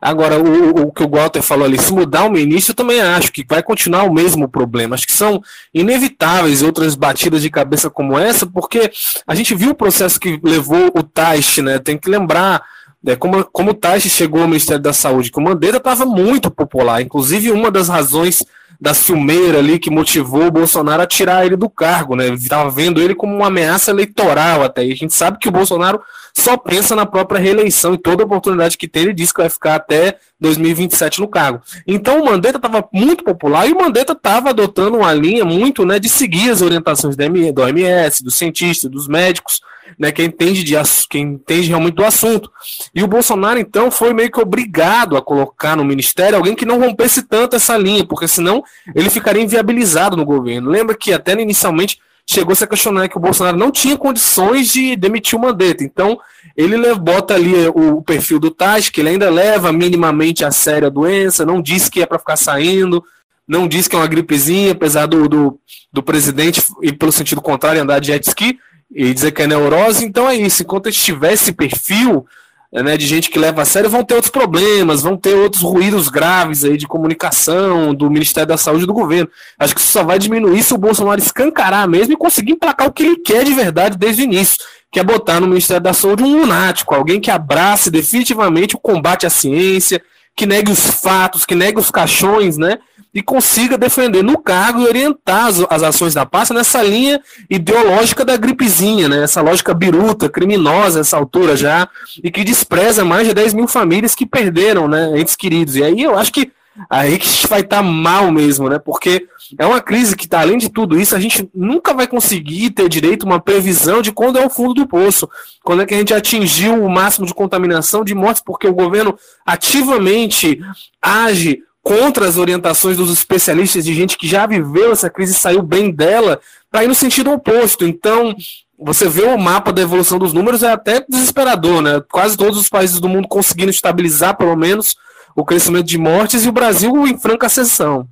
[0.00, 3.32] Agora, o, o que o Walter falou ali, se mudar o ministro, eu também acho
[3.32, 4.94] que vai continuar o mesmo problema.
[4.94, 5.42] Acho que são
[5.74, 8.90] inevitáveis outras batidas de cabeça como essa, porque
[9.26, 11.78] a gente viu o processo que levou o Taish, né?
[11.78, 12.62] Tem que lembrar
[13.06, 16.50] é, como, como o Taish chegou ao Ministério da Saúde, que o Mandetta estava muito
[16.50, 17.00] popular.
[17.00, 18.44] Inclusive, uma das razões
[18.80, 22.28] da filmeira ali que motivou o Bolsonaro a tirar ele do cargo, né?
[22.28, 24.84] Estava vendo ele como uma ameaça eleitoral até.
[24.84, 26.00] E a gente sabe que o Bolsonaro
[26.34, 29.76] só pensa na própria reeleição e toda oportunidade que tem, ele diz que vai ficar
[29.76, 31.62] até 2027 no cargo.
[31.86, 35.98] Então o Mandetta estava muito popular e o Mandetta estava adotando uma linha muito né,
[35.98, 39.60] de seguir as orientações do OMS, dos cientistas, dos médicos,
[39.98, 40.74] né, quem, entende de,
[41.08, 42.50] quem entende realmente do assunto.
[42.94, 46.80] E o Bolsonaro, então, foi meio que obrigado a colocar no ministério alguém que não
[46.80, 48.62] rompesse tanto essa linha, porque senão
[48.94, 50.70] ele ficaria inviabilizado no governo.
[50.70, 55.38] Lembra que até inicialmente chegou-se a questionar que o Bolsonaro não tinha condições de demitir
[55.38, 55.84] o Mandetta.
[55.84, 56.18] Então,
[56.56, 60.90] ele bota ali o perfil do Tati, que ele ainda leva minimamente a sério a
[60.90, 63.02] doença, não diz que é para ficar saindo,
[63.46, 65.60] não diz que é uma gripezinha, apesar do, do,
[65.92, 68.58] do presidente, e pelo sentido contrário, andar de jet ski,
[68.90, 70.04] e dizer que é neurose.
[70.04, 72.26] Então é isso, enquanto ele tiver esse perfil,
[72.72, 76.08] né, de gente que leva a sério, vão ter outros problemas, vão ter outros ruídos
[76.08, 79.30] graves aí de comunicação do Ministério da Saúde e do governo.
[79.58, 82.92] Acho que isso só vai diminuir se o Bolsonaro escancarar mesmo e conseguir emplacar o
[82.92, 84.58] que ele quer de verdade desde o início,
[84.92, 89.26] que é botar no Ministério da Saúde um lunático, alguém que abrace definitivamente o combate
[89.26, 90.02] à ciência,
[90.36, 92.78] que negue os fatos, que negue os caixões, né?
[93.14, 98.24] E consiga defender no cargo e orientar as, as, ações da pasta nessa linha ideológica
[98.24, 99.22] da gripezinha, né?
[99.24, 101.88] essa lógica biruta, criminosa essa altura já,
[102.22, 105.76] e que despreza mais de 10 mil famílias que perderam né, entes queridos.
[105.76, 106.52] E aí eu acho que
[106.90, 108.78] aí que vai estar tá mal mesmo, né?
[108.78, 109.26] Porque
[109.58, 112.88] é uma crise que está além de tudo isso, a gente nunca vai conseguir ter
[112.88, 115.28] direito a uma previsão de quando é o fundo do poço,
[115.62, 119.16] quando é que a gente atingiu o máximo de contaminação, de mortes, porque o governo
[119.44, 120.60] ativamente
[121.00, 125.62] age contra as orientações dos especialistas, de gente que já viveu essa crise e saiu
[125.62, 127.86] bem dela, para ir no sentido oposto.
[127.86, 128.34] Então,
[128.76, 132.02] você vê o mapa da evolução dos números, é até desesperador, né?
[132.10, 134.96] Quase todos os países do mundo conseguindo estabilizar, pelo menos,
[135.36, 138.08] o crescimento de mortes e o Brasil em franca ascensão.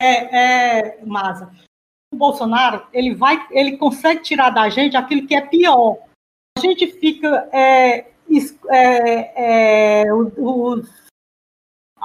[0.00, 1.50] É, é, Maza,
[2.12, 5.98] o Bolsonaro, ele vai, ele consegue tirar da gente aquilo que é pior.
[6.58, 8.06] A gente fica é,
[8.72, 11.01] é, é, os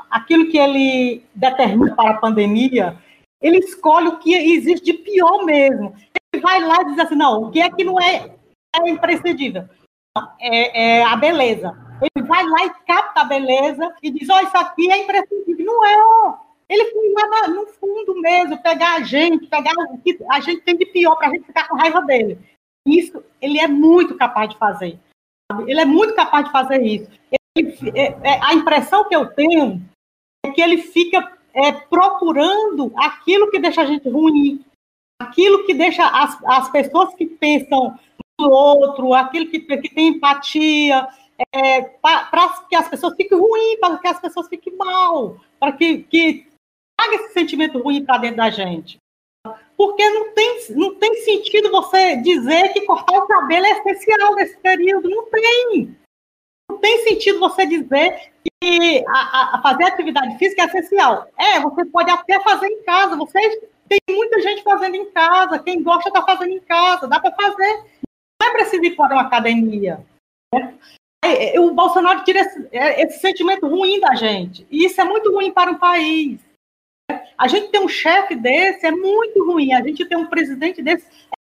[0.09, 2.97] aquilo que ele determina para a pandemia,
[3.41, 5.95] ele escolhe o que existe de pior mesmo.
[6.33, 8.35] Ele vai lá e diz assim, não, o que é que não é,
[8.75, 9.65] é imprescindível?
[10.39, 11.75] É, é, a beleza.
[12.01, 15.65] Ele vai lá e capta a beleza e diz, ó, oh, isso aqui é imprescindível.
[15.65, 16.47] Não é, ó.
[16.69, 20.75] Ele foi lá no fundo mesmo, pegar a gente, pegar o que a gente tem
[20.75, 22.37] de pior para a gente ficar com raiva dele.
[22.85, 24.99] Isso ele é muito capaz de fazer.
[25.65, 27.09] Ele é muito capaz de fazer isso.
[27.55, 29.81] Ele, é, é, a impressão que eu tenho
[30.61, 34.63] é que ele fica é, procurando aquilo que deixa a gente ruim,
[35.19, 37.97] aquilo que deixa as, as pessoas que pensam
[38.39, 41.07] no outro, aquilo que, que tem empatia,
[41.53, 45.99] é, para que as pessoas fiquem ruins, para que as pessoas fiquem mal, para que,
[46.03, 46.47] que
[46.97, 48.97] traga esse sentimento ruim para dentro da gente.
[49.75, 54.57] Porque não tem, não tem sentido você dizer que cortar o cabelo é essencial nesse
[54.57, 55.07] período.
[55.07, 55.95] Não tem.
[56.69, 61.27] Não tem sentido você dizer que a, a fazer atividade física é essencial.
[61.37, 63.15] É, você pode até fazer em casa.
[63.15, 65.59] Vocês tem muita gente fazendo em casa.
[65.59, 67.07] Quem gosta está fazendo em casa.
[67.07, 67.83] Dá para fazer.
[68.41, 70.05] Não é preciso ir para uma academia.
[70.53, 70.77] Né?
[71.59, 74.67] O Bolsonaro tira esse, é, esse, sentimento ruim da gente.
[74.69, 76.39] E isso é muito ruim para o país.
[77.37, 79.73] A gente tem um chefe desse é muito ruim.
[79.73, 81.07] A gente tem um presidente desse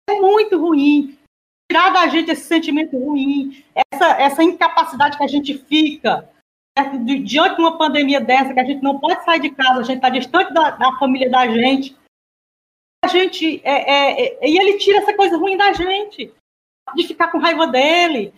[0.09, 1.17] é muito ruim
[1.69, 6.29] tirar da gente esse sentimento ruim, essa, essa incapacidade que a gente fica
[6.77, 6.91] né,
[7.23, 9.97] diante de uma pandemia dessa, que a gente não pode sair de casa, a gente
[9.97, 11.95] está distante da, da, família da gente.
[13.03, 16.33] A gente é, é, é, e ele tira essa coisa ruim da gente,
[16.95, 18.33] de ficar com raiva dele.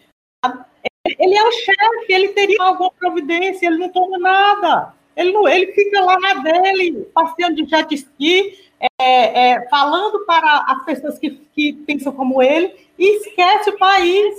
[1.06, 4.94] Ele é o chefe, ele teria alguma providência, ele não toma nada.
[5.16, 10.66] Ele, não, ele fica lá na dele, passeando de jet ski, é, é, falando para
[10.68, 14.36] as pessoas que, que pensam como ele, e esquece o país.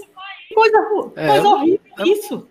[0.55, 0.79] Coisa,
[1.17, 2.49] é, coisa horrível isso.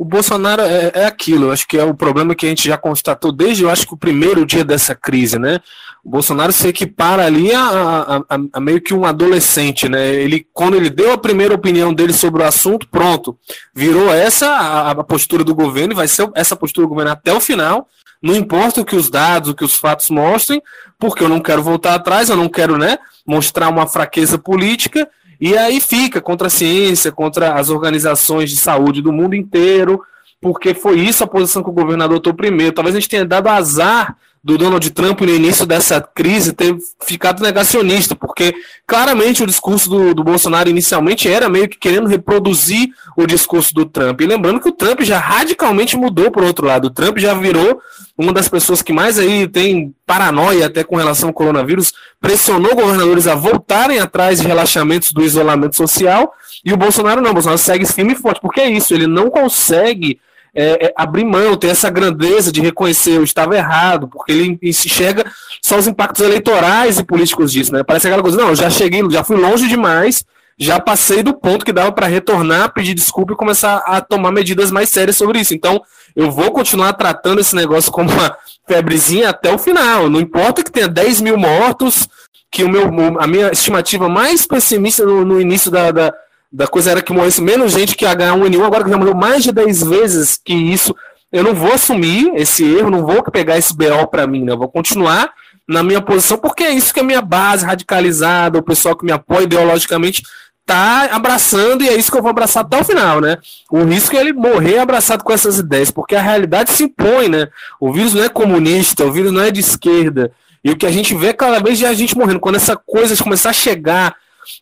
[0.00, 3.30] O Bolsonaro é, é aquilo, acho que é o problema que a gente já constatou
[3.30, 5.60] desde, eu acho que o primeiro dia dessa crise, né?
[6.02, 10.14] O Bolsonaro se equipara ali a, a, a, a, meio que um adolescente, né?
[10.14, 13.38] Ele, quando ele deu a primeira opinião dele sobre o assunto, pronto,
[13.74, 17.34] virou essa a, a postura do governo e vai ser essa postura do governo até
[17.34, 17.86] o final.
[18.22, 20.62] Não importa o que os dados, o que os fatos mostrem,
[20.98, 22.98] porque eu não quero voltar atrás, eu não quero, né?
[23.26, 25.08] mostrar uma fraqueza política,
[25.40, 30.02] e aí fica contra a ciência, contra as organizações de saúde do mundo inteiro,
[30.40, 32.74] porque foi isso a posição que o governador tomou primeiro.
[32.74, 37.42] Talvez a gente tenha dado azar do Donald Trump no início dessa crise ter ficado
[37.42, 38.54] negacionista, porque
[38.86, 43.84] claramente o discurso do, do Bolsonaro inicialmente era meio que querendo reproduzir o discurso do
[43.84, 44.20] Trump.
[44.20, 46.86] E lembrando que o Trump já radicalmente mudou por outro lado.
[46.86, 47.80] O Trump já virou
[48.16, 53.26] uma das pessoas que mais aí tem paranoia até com relação ao coronavírus, pressionou governadores
[53.26, 56.32] a voltarem atrás de relaxamentos do isolamento social,
[56.64, 59.30] e o Bolsonaro não, o Bolsonaro segue firme e forte, porque é isso, ele não
[59.30, 60.20] consegue
[60.54, 65.30] é, é, abrir mão, ter essa grandeza de reconhecer eu estava errado, porque ele enxerga
[65.62, 67.82] só os impactos eleitorais e políticos disso, né?
[67.82, 70.24] Parece aquela coisa, não, já cheguei, já fui longe demais,
[70.58, 74.70] já passei do ponto que dava para retornar, pedir desculpa e começar a tomar medidas
[74.70, 75.54] mais sérias sobre isso.
[75.54, 75.80] Então,
[76.14, 78.36] eu vou continuar tratando esse negócio como uma
[78.68, 80.10] febrezinha até o final.
[80.10, 82.08] Não importa que tenha 10 mil mortos,
[82.50, 86.12] que o meu, a minha estimativa mais pessimista no, no início da, da
[86.52, 89.52] da coisa era que morresse menos gente que H1N1, agora que já morreu mais de
[89.52, 90.94] 10 vezes que isso,
[91.30, 94.52] eu não vou assumir esse erro, não vou pegar esse BO para mim, né?
[94.52, 95.30] Eu vou continuar
[95.68, 99.04] na minha posição, porque é isso que é a minha base radicalizada, o pessoal que
[99.04, 100.22] me apoia ideologicamente
[100.66, 103.38] tá abraçando e é isso que eu vou abraçar até o final, né?
[103.70, 107.48] O risco é ele morrer abraçado com essas ideias, porque a realidade se impõe, né?
[107.80, 110.32] O vírus não é comunista, o vírus não é de esquerda.
[110.64, 112.40] E o que a gente vê cada vez é a gente morrendo.
[112.40, 114.14] Quando essa coisa começar a chegar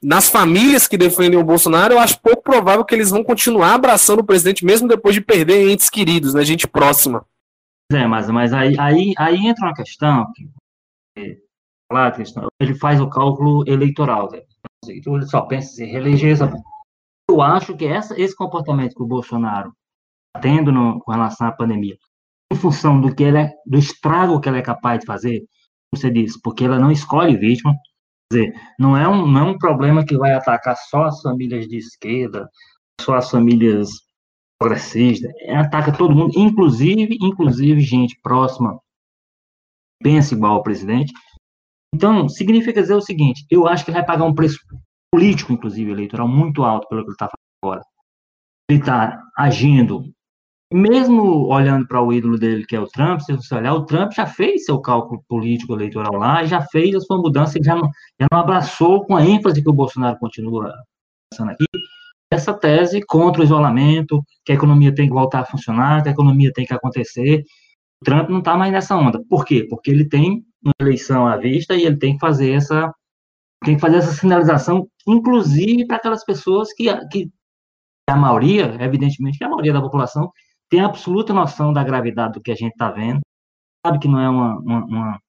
[0.02, 4.20] nas famílias que defendem o Bolsonaro, eu acho pouco provável que eles vão continuar abraçando
[4.20, 6.44] o presidente, mesmo depois de perder entes queridos, né?
[6.44, 7.24] Gente próxima.
[7.92, 10.26] É, mas, mas aí, aí, aí entra uma questão
[11.14, 11.40] que,
[11.90, 14.30] lá, questão, ele faz o cálculo eleitoral.
[14.30, 14.42] Né?
[14.88, 16.52] Então, ele só pensa em reeleger essa.
[17.30, 19.72] Eu acho que essa, esse comportamento que o Bolsonaro
[20.28, 21.96] está tendo no, com relação à pandemia,
[22.52, 25.44] em função do que ele é, do estrago que ela é capaz de fazer,
[25.92, 27.74] você disse, porque ela não escolhe vítima,
[28.32, 31.76] dizer, não é um, não é um problema que vai atacar só as famílias de
[31.76, 32.48] esquerda,
[33.00, 33.90] só as famílias
[34.58, 38.78] progressistas, é, ataca todo mundo, inclusive, inclusive gente próxima,
[40.02, 41.12] pensa igual ao presidente.
[41.94, 44.58] Então, significa dizer o seguinte, eu acho que ele vai pagar um preço
[45.12, 47.82] político, inclusive, eleitoral, muito alto pelo que ele está fazendo agora.
[48.68, 50.12] Ele está agindo
[50.72, 54.12] mesmo olhando para o ídolo dele, que é o Trump, se você olhar, o Trump
[54.12, 58.26] já fez seu cálculo político eleitoral lá, já fez a sua mudança, já não, já
[58.30, 60.74] não abraçou com a ênfase que o Bolsonaro continua
[61.30, 61.64] passando aqui,
[62.30, 66.12] essa tese contra o isolamento, que a economia tem que voltar a funcionar, que a
[66.12, 67.42] economia tem que acontecer.
[68.02, 69.22] O Trump não está mais nessa onda.
[69.28, 69.66] Por quê?
[69.68, 72.92] Porque ele tem uma eleição à vista e ele tem que fazer essa
[73.64, 77.28] tem que fazer essa sinalização, inclusive para aquelas pessoas que, que
[78.08, 80.30] a maioria, evidentemente, que a maioria da população
[80.68, 83.20] tem absoluta noção da gravidade do que a gente está vendo,
[83.84, 85.20] sabe que não é uma, uma, uma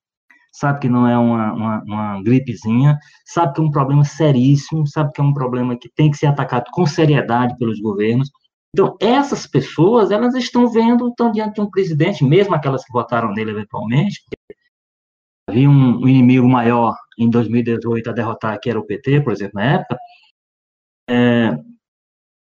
[0.51, 5.11] sabe que não é uma, uma, uma, gripezinha, sabe que é um problema seríssimo, sabe
[5.13, 8.29] que é um problema que tem que ser atacado com seriedade pelos governos.
[8.73, 13.31] Então, essas pessoas, elas estão vendo, estão diante de um presidente, mesmo aquelas que votaram
[13.31, 14.21] nele eventualmente,
[15.49, 19.73] havia um, inimigo maior em 2018 a derrotar, que era o PT, por exemplo, na
[19.73, 19.97] época.
[21.09, 21.57] É,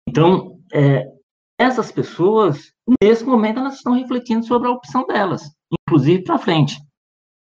[0.09, 1.07] então, é,
[1.71, 5.43] essas pessoas, nesse momento, elas estão refletindo sobre a opção delas,
[5.87, 6.77] inclusive para frente.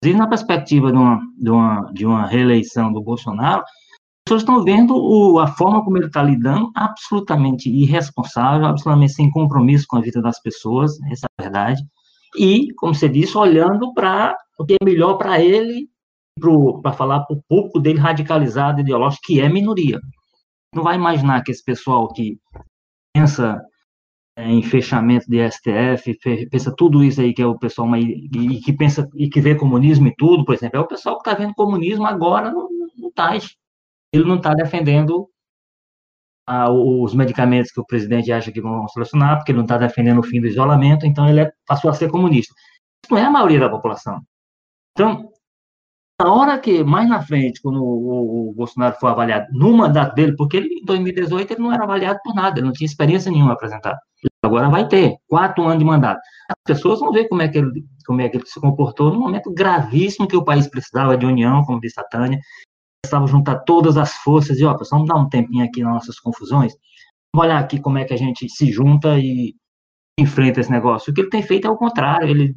[0.03, 4.63] Inclusive, na perspectiva de uma, de, uma, de uma reeleição do Bolsonaro, as pessoas estão
[4.63, 10.01] vendo o, a forma como ele está lidando, absolutamente irresponsável, absolutamente sem compromisso com a
[10.01, 11.81] vida das pessoas, essa é a verdade,
[12.35, 15.89] e, como você disse, olhando para o que é melhor para ele,
[16.81, 19.99] para falar para o público dele radicalizado, ideológico, que é minoria.
[20.75, 22.37] Não vai imaginar que esse pessoal que
[23.15, 23.59] pensa
[24.37, 26.15] em fechamento de STF,
[26.51, 30.07] pensa tudo isso aí que é o pessoal e que pensa e que vê comunismo
[30.07, 33.55] e tudo, por exemplo, é o pessoal que está vendo comunismo agora no, no TAS.
[34.13, 35.27] Ele não está defendendo
[36.69, 40.23] os medicamentos que o presidente acha que vão solucionar, porque ele não está defendendo o
[40.23, 42.53] fim do isolamento, então ele é, passou a ser comunista.
[43.03, 44.21] Isso não é a maioria da população.
[44.91, 45.29] Então,
[46.19, 50.35] na hora que, mais na frente, quando o, o, Bolsonaro foi avaliado no mandato dele,
[50.35, 53.51] porque ele, em 2018 ele não era avaliado por nada, ele não tinha experiência nenhuma
[53.51, 53.95] a apresentar.
[54.43, 56.19] Agora vai ter quatro anos de mandato.
[56.49, 59.19] As pessoas vão ver como é que ele, como é que ele se comportou num
[59.19, 62.39] momento gravíssimo que o país precisava de união, como disse a Tânia,
[63.03, 66.19] precisava juntar todas as forças e, ó, pessoal, vamos dar um tempinho aqui nas nossas
[66.19, 66.73] confusões,
[67.33, 69.53] vamos olhar aqui como é que a gente se junta e
[70.19, 71.11] enfrenta esse negócio.
[71.11, 72.55] O que ele tem feito é o contrário, ele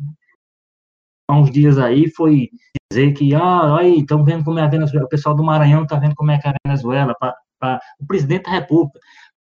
[1.30, 2.50] há uns dias aí foi
[2.90, 5.96] dizer que, ah, aí, estão vendo como é a Venezuela, o pessoal do Maranhão está
[5.96, 7.14] vendo como é que é a Venezuela,
[7.58, 8.98] para o presidente da República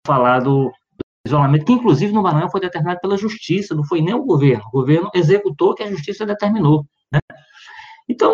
[0.06, 0.72] falar do
[1.26, 4.70] isolamento, que inclusive no Maranhão foi determinado pela justiça, não foi nem o governo, o
[4.70, 7.20] governo executou que a justiça determinou, né?
[8.08, 8.32] Então,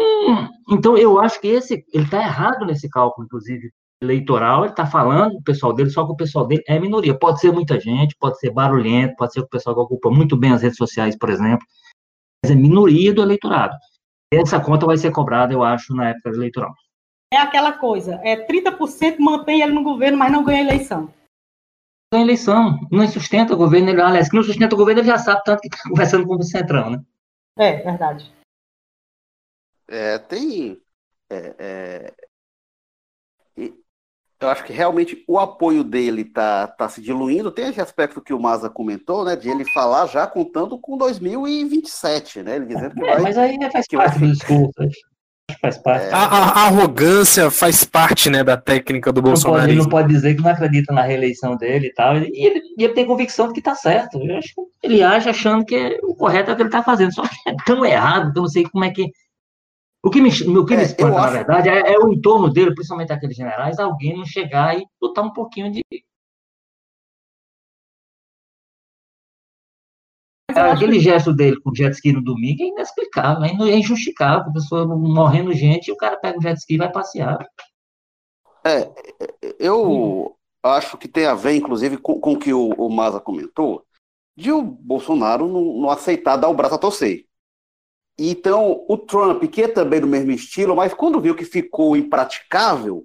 [0.71, 5.37] então eu acho que esse, ele está errado nesse cálculo, inclusive, eleitoral, ele está falando
[5.37, 7.19] o pessoal dele, só que o pessoal dele é minoria.
[7.19, 10.53] Pode ser muita gente, pode ser barulhento, pode ser o pessoal que ocupa muito bem
[10.53, 11.67] as redes sociais, por exemplo,
[12.51, 13.77] é minoria do eleitorado.
[14.33, 16.75] Essa conta vai ser cobrada, eu acho, na época eleitoral.
[17.33, 21.13] É aquela coisa, é 30% mantém ele no governo, mas não ganha eleição.
[22.13, 25.19] Ganha eleição, não sustenta o governo, ele, aliás, que não sustenta o governo, ele já
[25.19, 27.03] sabe tanto que está conversando com o Centrão, né?
[27.57, 28.33] É, verdade.
[29.89, 30.81] É, tem.
[31.31, 32.15] É, é,
[34.45, 37.51] eu acho que realmente o apoio dele está tá se diluindo.
[37.51, 39.37] Tem esse aspecto que o Maza comentou, né?
[39.37, 42.57] De ele falar já contando com 2027, né?
[42.57, 43.23] Ele dizendo que é, vai.
[43.23, 44.73] Mas aí faz parte do discurso.
[45.61, 46.07] Faz parte.
[46.07, 46.13] É...
[46.13, 49.71] A, a, arrogância faz parte, né, da técnica do Bolsonaro.
[49.71, 52.17] Ele não pode dizer que não acredita na reeleição dele e tal.
[52.17, 54.19] E ele, e ele tem convicção de que está certo.
[54.19, 56.83] Eu acho que ele age achando que é o correto é o que ele está
[56.83, 57.15] fazendo.
[57.15, 59.11] Só que é tão errado que eu não sei como é que
[60.05, 62.75] o que me, o que me é, espanta, na verdade, é, é, o entorno dele,
[62.75, 65.83] principalmente aqueles generais, alguém não chegar e botar um pouquinho de.
[70.55, 74.51] Aquele gesto dele com o jet ski no domingo é inexplicável, é injustificável.
[74.51, 77.39] A pessoa morrendo gente e o cara pega o jet ski e vai passear.
[78.63, 78.89] É,
[79.59, 83.85] eu acho que tem a ver, inclusive, com, com o que o, o Maza comentou,
[84.37, 87.27] de o Bolsonaro não, não aceitar dar o braço a torcer.
[88.19, 93.05] Então, o Trump, que é também do mesmo estilo, mas quando viu que ficou impraticável,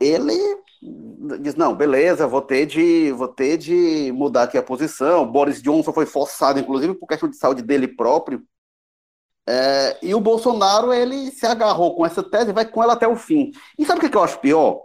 [0.00, 0.34] ele
[1.40, 5.30] diz, não, beleza, vou ter de, vou ter de mudar aqui a posição.
[5.30, 8.42] Boris Johnson foi forçado, inclusive, por questão de saúde dele próprio.
[9.48, 13.08] É, e o Bolsonaro, ele se agarrou com essa tese e vai com ela até
[13.08, 13.50] o fim.
[13.78, 14.82] E sabe o que eu acho pior?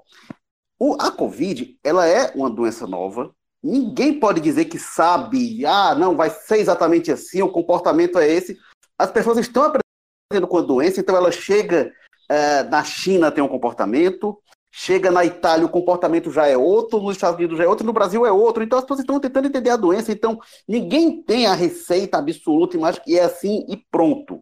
[0.79, 3.33] O, a Covid, ela é uma doença nova.
[3.61, 8.57] Ninguém pode dizer que sabe, ah, não, vai ser exatamente assim, o comportamento é esse.
[9.03, 11.91] As pessoas estão aprendendo com a doença, então ela chega
[12.29, 14.41] é, na China tem um comportamento,
[14.71, 17.91] chega na Itália o comportamento já é outro, nos Estados Unidos já é outro, no
[17.91, 18.63] Brasil é outro.
[18.63, 20.13] Então as pessoas estão tentando entender a doença.
[20.13, 24.41] Então ninguém tem a receita absoluta, mas que é assim e pronto.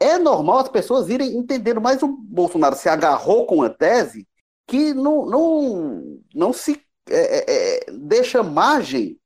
[0.00, 4.26] É normal as pessoas irem entendendo, mas o Bolsonaro se agarrou com a tese
[4.66, 6.80] que não, não, não se
[7.10, 7.44] é, é,
[7.88, 9.18] é deixa margem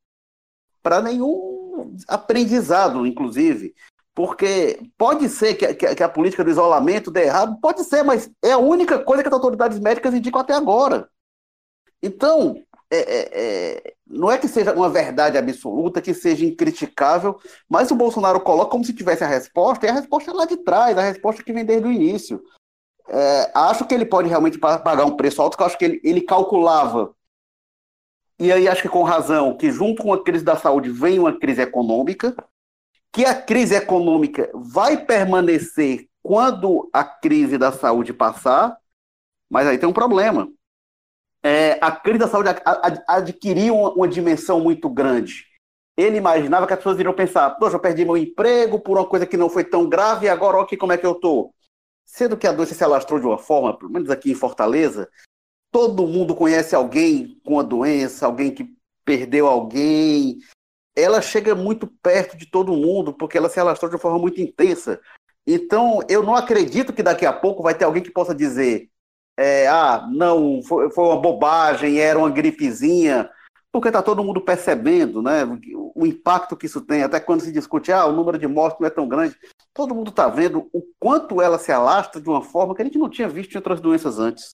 [0.82, 3.74] para nenhum aprendizado, inclusive.
[4.14, 8.30] Porque pode ser que, que, que, a política do isolamento dê errado, pode ser, mas
[8.42, 11.08] é a única coisa que as autoridades médicas indicam até agora.
[12.02, 17.90] Então, é, é, é, não é que seja uma verdade absoluta, que seja incriticável, mas
[17.90, 20.98] o Bolsonaro coloca como se tivesse a resposta, e a resposta é lá de trás,
[20.98, 22.42] a resposta que vem desde o início.
[23.08, 26.00] É, acho que ele pode realmente pagar um preço alto, que eu acho que ele,
[26.04, 27.14] ele calculava,
[28.38, 31.38] e aí acho que com razão, que junto com a crise da saúde vem uma
[31.38, 32.34] crise econômica,
[33.12, 38.76] que a crise econômica vai permanecer quando a crise da saúde passar,
[39.50, 40.50] mas aí tem um problema.
[41.42, 42.48] É, a crise da saúde
[43.06, 45.44] adquiriu uma, dimensão muito grande.
[45.96, 49.26] Ele imaginava que as pessoas iriam pensar: poxa, eu perdi meu emprego por uma coisa
[49.26, 51.52] que não foi tão grave, e agora olha como é que eu estou.
[52.04, 55.08] Sendo que a doença se alastrou de uma forma, pelo menos aqui em Fortaleza,
[55.70, 60.38] todo mundo conhece alguém com a doença, alguém que perdeu alguém,
[60.96, 64.40] ela chega muito perto de todo mundo, porque ela se alastrou de uma forma muito
[64.40, 65.00] intensa.
[65.46, 68.88] Então, eu não acredito que daqui a pouco vai ter alguém que possa dizer:
[69.36, 73.28] é, ah, não, foi, foi, uma bobagem, era uma gripezinha,
[73.72, 77.02] porque está todo mundo percebendo né, o, o impacto que isso tem.
[77.02, 79.36] Até quando se discute, ah, o número de mortes não é tão grande,
[79.74, 82.98] todo mundo está vendo o quanto ela se alastra de uma forma que a gente
[82.98, 84.50] não tinha visto em outras doenças antes.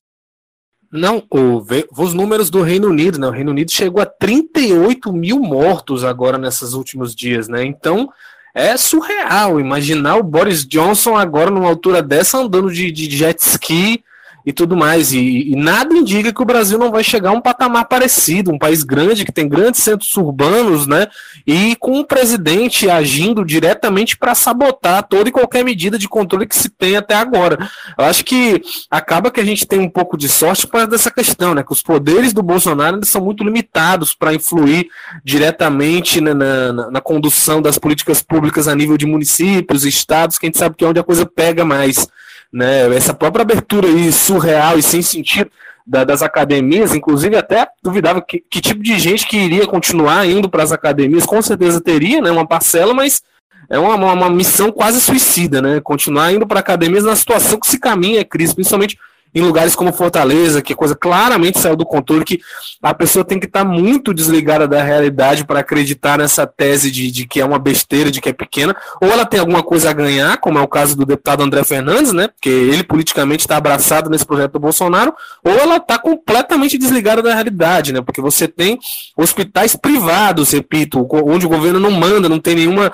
[0.91, 1.63] Não, o,
[1.97, 3.27] os números do Reino Unido, né?
[3.27, 7.63] O Reino Unido chegou a 38 mil mortos agora nesses últimos dias, né?
[7.63, 8.09] Então
[8.53, 14.03] é surreal imaginar o Boris Johnson agora numa altura dessa andando de, de jet ski
[14.45, 15.11] e tudo mais.
[15.11, 18.57] E, e, nada indica que o Brasil não vai chegar a um patamar parecido, um
[18.57, 21.07] país grande que tem grandes centros urbanos, né?
[21.45, 26.55] E com um presidente agindo diretamente para sabotar toda e qualquer medida de controle que
[26.55, 27.69] se tem até agora.
[27.97, 31.11] Eu acho que acaba que a gente tem um pouco de sorte por causa dessa
[31.11, 31.63] questão, né?
[31.63, 34.87] Que os poderes do Bolsonaro são muito limitados para influir
[35.23, 40.49] diretamente na, na, na condução das políticas públicas a nível de municípios, estados, que a
[40.49, 42.07] gente sabe que é onde a coisa pega mais
[42.51, 42.93] né?
[42.95, 45.51] Essa própria abertura aí surreal e sem sentido
[45.85, 50.49] da, das academias, inclusive até duvidava que, que, tipo de gente que iria continuar indo
[50.49, 52.29] para as academias, com certeza teria, né?
[52.29, 53.23] Uma parcela, mas
[53.69, 55.79] é uma, uma, uma missão quase suicida, né?
[55.81, 58.97] Continuar indo para academias na situação que se caminha a crise, principalmente
[59.33, 62.39] em lugares como Fortaleza, que a coisa claramente saiu do controle, que
[62.81, 67.11] a pessoa tem que estar tá muito desligada da realidade para acreditar nessa tese de,
[67.11, 69.93] de, que é uma besteira, de que é pequena, ou ela tem alguma coisa a
[69.93, 72.27] ganhar, como é o caso do deputado André Fernandes, né?
[72.27, 75.13] Porque ele politicamente está abraçado nesse projeto do Bolsonaro,
[75.43, 78.01] ou ela está completamente desligada da realidade, né?
[78.01, 78.79] Porque você tem
[79.15, 82.91] hospitais privados, repito, onde o governo não manda, não tem nenhuma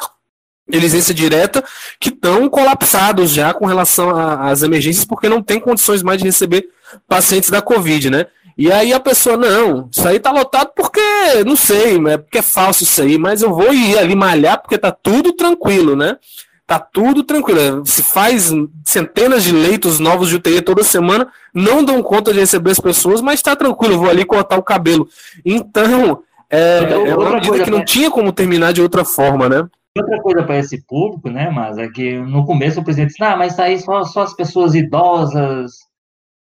[0.67, 1.63] elisência direta
[1.99, 6.67] que estão colapsados já com relação às emergências porque não tem condições mais de receber
[7.07, 8.25] pacientes da Covid, né?
[8.57, 11.01] E aí a pessoa, não, isso aí tá lotado porque,
[11.45, 14.77] não sei, é porque é falso isso aí, mas eu vou ir ali malhar porque
[14.77, 16.17] tá tudo tranquilo, né?
[16.65, 17.85] Tá tudo tranquilo.
[17.85, 18.51] Se faz
[18.83, 23.21] centenas de leitos novos de UTI toda semana, não dão conta de receber as pessoas,
[23.21, 25.07] mas tá tranquilo, eu vou ali cortar o cabelo.
[25.45, 29.67] Então, é, então, é uma medida que não tinha como terminar de outra forma, né?
[29.97, 33.37] Outra coisa para esse público, né, mas é que no começo o presidente disse, ah,
[33.37, 35.71] mas aí só, só as pessoas idosas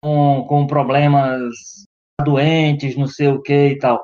[0.02, 1.52] com, com problemas
[2.24, 4.00] doentes, não sei o que e tal.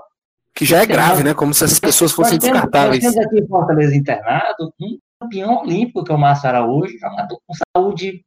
[0.55, 1.35] Que já é grave, né?
[1.35, 3.05] Como se essas pessoas fossem temos, descartáveis.
[3.05, 7.39] Nós temos aqui em Fortaleza internado um campeão olímpico, que é o Márcio Araújo, jogador
[7.47, 8.25] com saúde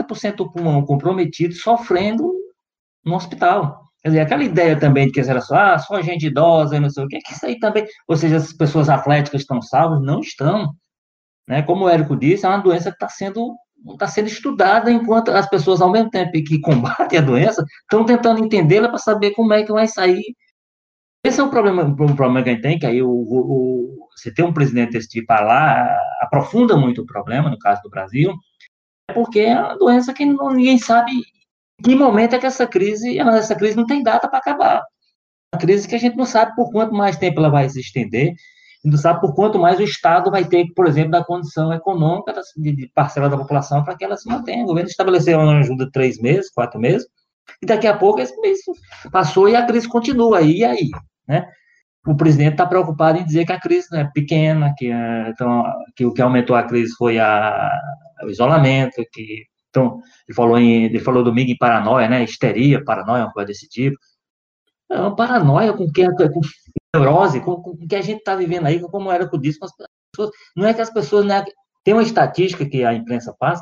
[0.00, 2.32] 100% do pulmão comprometido, sofrendo
[3.04, 3.87] no hospital.
[4.02, 7.04] Quer dizer, aquela ideia também de que era só, ah, só gente idosa, não sei
[7.04, 10.72] o que, que isso aí também, ou seja, as pessoas atléticas estão salvas, não estão.
[11.48, 11.62] Né?
[11.62, 13.54] Como o Érico disse, é uma doença que está sendo
[13.92, 18.44] está sendo estudada, enquanto as pessoas, ao mesmo tempo que combatem a doença, estão tentando
[18.44, 20.34] entendê-la para saber como é que vai sair.
[21.24, 24.32] Esse é o problema, um problema que a gente tem, que aí o, o, você
[24.32, 28.34] tem um presidente desse tipo lá, aprofunda muito o problema, no caso do Brasil,
[29.08, 31.12] é porque é uma doença que ninguém sabe
[31.82, 34.82] que momento é que essa crise, essa crise não tem data para acabar.
[35.54, 38.34] Uma crise que a gente não sabe por quanto mais tempo ela vai se estender,
[38.84, 42.90] não sabe por quanto mais o Estado vai ter, por exemplo, da condição econômica de
[42.94, 44.62] parcela da população para que ela se mantenha.
[44.62, 47.06] O governo estabeleceu uma ajuda de três meses, quatro meses,
[47.62, 48.60] e daqui a pouco esse mês
[49.10, 50.42] passou e a crise continua.
[50.42, 50.90] E aí?
[51.26, 51.46] Né?
[52.06, 55.64] O presidente está preocupado em dizer que a crise é pequena, que, é, então,
[55.96, 57.70] que o que aumentou a crise foi a,
[58.22, 59.44] o isolamento, que
[59.78, 62.24] então, ele falou, em, ele falou domingo em paranoia, né?
[62.24, 63.96] Histeria, paranoia, uma coisa desse tipo.
[64.90, 66.40] É uma paranoia com que com
[66.94, 70.34] neurose, com, com que a gente está vivendo aí, como era com isso, as pessoas,
[70.56, 71.44] não é que as pessoas, né,
[71.84, 73.60] tem uma estatística que a imprensa faz,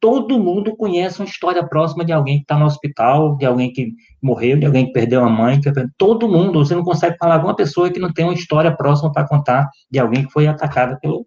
[0.00, 3.92] todo mundo conhece uma história próxima de alguém que está no hospital, de alguém que
[4.22, 5.70] morreu, de alguém que perdeu a mãe, que...
[5.98, 9.12] todo mundo, você não consegue falar com uma pessoa que não tem uma história próxima
[9.12, 11.26] para contar de alguém que foi atacada pelo,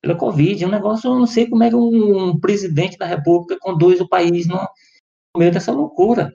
[0.00, 3.06] pela Covid, é um negócio, eu não sei como é que um, um presidente da
[3.06, 6.32] república conduz o país no, no meio dessa loucura.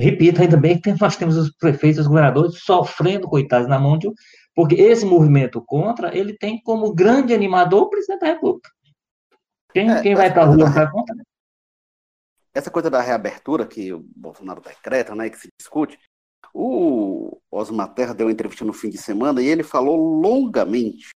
[0.00, 4.10] Repito, ainda bem que nós temos os prefeitos, os governadores sofrendo, coitados, na mão de.
[4.54, 8.70] Porque esse movimento contra, ele tem como grande animador o presidente da República.
[9.72, 11.14] Quem, é, quem vai para a rua conta?
[11.14, 11.22] Né?
[12.54, 15.98] Essa coisa da reabertura que o Bolsonaro decreta, né, que se discute,
[16.52, 21.12] o Osmar Terra deu uma entrevista no fim de semana e ele falou longamente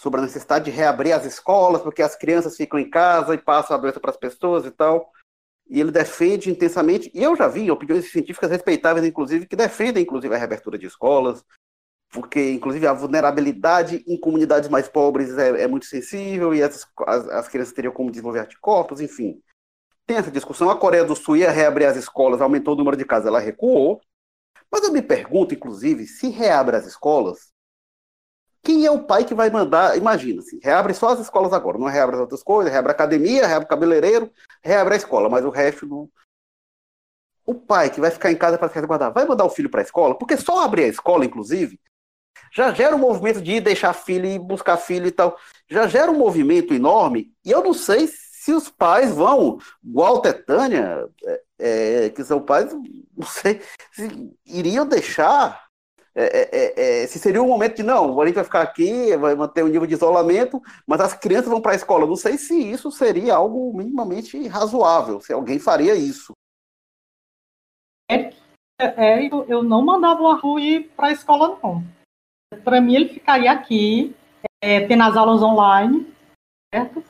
[0.00, 3.76] sobre a necessidade de reabrir as escolas, porque as crianças ficam em casa e passam
[3.76, 5.10] a doença para as pessoas e tal
[5.70, 10.34] e ele defende intensamente, e eu já vi opiniões científicas respeitáveis, inclusive, que defendem, inclusive,
[10.34, 11.44] a reabertura de escolas,
[12.12, 17.28] porque, inclusive, a vulnerabilidade em comunidades mais pobres é, é muito sensível e as, as,
[17.28, 19.40] as, crianças teriam como desenvolver anticorpos, enfim.
[20.04, 20.68] Tem essa discussão.
[20.68, 24.00] A Coreia do Sul ia reabrir as escolas, aumentou o número de casas, ela recuou.
[24.72, 27.49] Mas eu me pergunto, inclusive, se reabre as escolas,
[28.62, 29.96] quem é o pai que vai mandar?
[29.96, 33.46] Imagina, assim, reabre só as escolas agora, não reabre as outras coisas, reabre a academia,
[33.46, 34.30] reabre o cabeleireiro,
[34.62, 36.08] reabre a escola, mas o resto não.
[37.46, 39.80] O pai que vai ficar em casa para se resguardar, vai mandar o filho para
[39.80, 40.14] a escola?
[40.16, 41.80] Porque só abrir a escola, inclusive,
[42.52, 45.36] já gera um movimento de ir deixar filho e buscar filho e tal.
[45.68, 51.08] Já gera um movimento enorme, e eu não sei se os pais vão, igual Tetânia,
[51.24, 52.72] é, é, que são pais,
[53.16, 53.60] não sei,
[53.92, 55.69] se iriam deixar
[56.20, 59.16] é, é, é, é, se seria um momento de não, a gente vai ficar aqui,
[59.16, 62.06] vai manter o um nível de isolamento, mas as crianças vão para a escola.
[62.06, 66.32] Não sei se isso seria algo minimamente razoável, se alguém faria isso.
[68.10, 68.30] É,
[68.78, 71.84] é eu não mandava o Arru ir para a escola, não.
[72.64, 74.14] Para mim, ele ficaria aqui,
[74.60, 76.12] tendo as aulas online,
[76.74, 77.04] certo?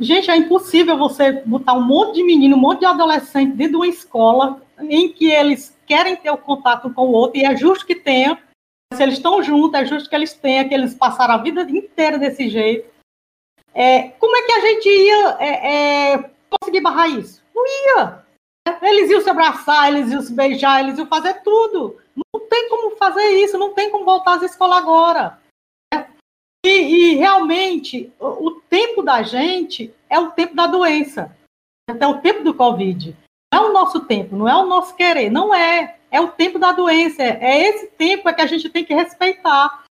[0.00, 3.76] Gente, é impossível você botar um monte de menino, um monte de adolescente dentro de
[3.76, 7.86] uma escola em que eles querem ter o contato com o outro, e é justo
[7.86, 8.38] que tenham.
[8.92, 12.18] Se eles estão juntos, é justo que eles tenham, que eles passaram a vida inteira
[12.18, 12.88] desse jeito.
[13.74, 17.42] É, como é que a gente ia é, é, conseguir barrar isso?
[17.54, 18.24] Não ia.
[18.82, 21.98] Eles iam se abraçar, eles iam se beijar, eles iam fazer tudo.
[22.14, 25.38] Não tem como fazer isso, não tem como voltar às escolas agora.
[26.64, 31.34] E, e, realmente, o, o, tempo da gente é o tempo da doença.
[31.88, 33.16] É o tempo do Covid.
[33.52, 35.96] É o nosso tempo, não é o nosso querer, não é.
[36.10, 37.22] É o tempo da doença.
[37.22, 39.84] É esse tempo é que a gente tem que respeitar.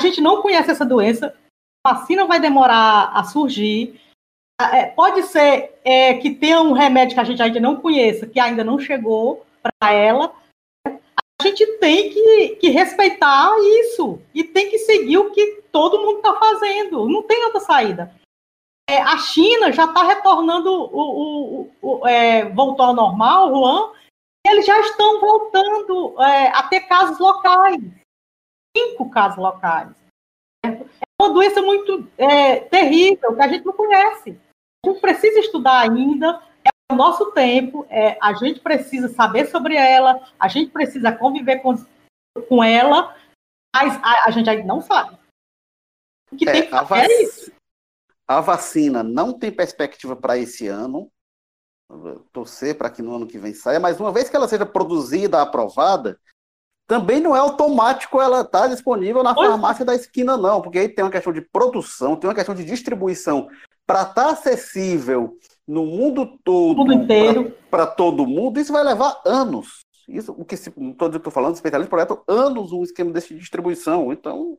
[0.00, 1.36] A gente não conhece essa doença,
[1.84, 4.00] a vacina vai demorar a surgir.
[4.60, 8.38] É, pode ser é, que tenha um remédio que a gente ainda não conheça, que
[8.38, 9.44] ainda não chegou
[9.80, 10.32] para ela.
[10.86, 16.18] A gente tem que, que, respeitar isso e tem que seguir o que todo mundo
[16.18, 17.08] está fazendo.
[17.08, 18.14] Não tem outra saída
[18.88, 23.92] é, a China já está retornando, o, o, o é, voltou ao normal, Juan,
[24.44, 27.80] e eles já estão voltando é, a ter casos locais.
[28.76, 29.90] Cinco casos locais.
[30.64, 30.70] É
[31.20, 34.38] uma doença muito é, terrível, que a gente não conhece.
[34.84, 39.76] A gente precisa estudar ainda, é o nosso tempo, é, a gente precisa saber sobre
[39.76, 41.74] ela, a gente precisa conviver com,
[42.48, 43.16] com ela,
[43.74, 45.16] mas a, a gente ainda não sabe.
[46.32, 47.52] O que é, tem que fazer é isso.
[48.26, 51.10] A vacina não tem perspectiva para esse ano.
[52.32, 55.42] Torcer para que no ano que vem saia, mas uma vez que ela seja produzida,
[55.42, 56.18] aprovada,
[56.86, 60.88] também não é automático ela estar tá disponível na farmácia da esquina, não, porque aí
[60.88, 63.48] tem uma questão de produção, tem uma questão de distribuição
[63.86, 69.20] para estar tá acessível no mundo todo, mundo inteiro, para todo mundo, isso vai levar
[69.24, 69.84] anos.
[70.08, 70.56] Isso, o que
[70.98, 74.12] todo estou falando, especialista projeto, anos um esquema desse de distribuição.
[74.12, 74.58] Então,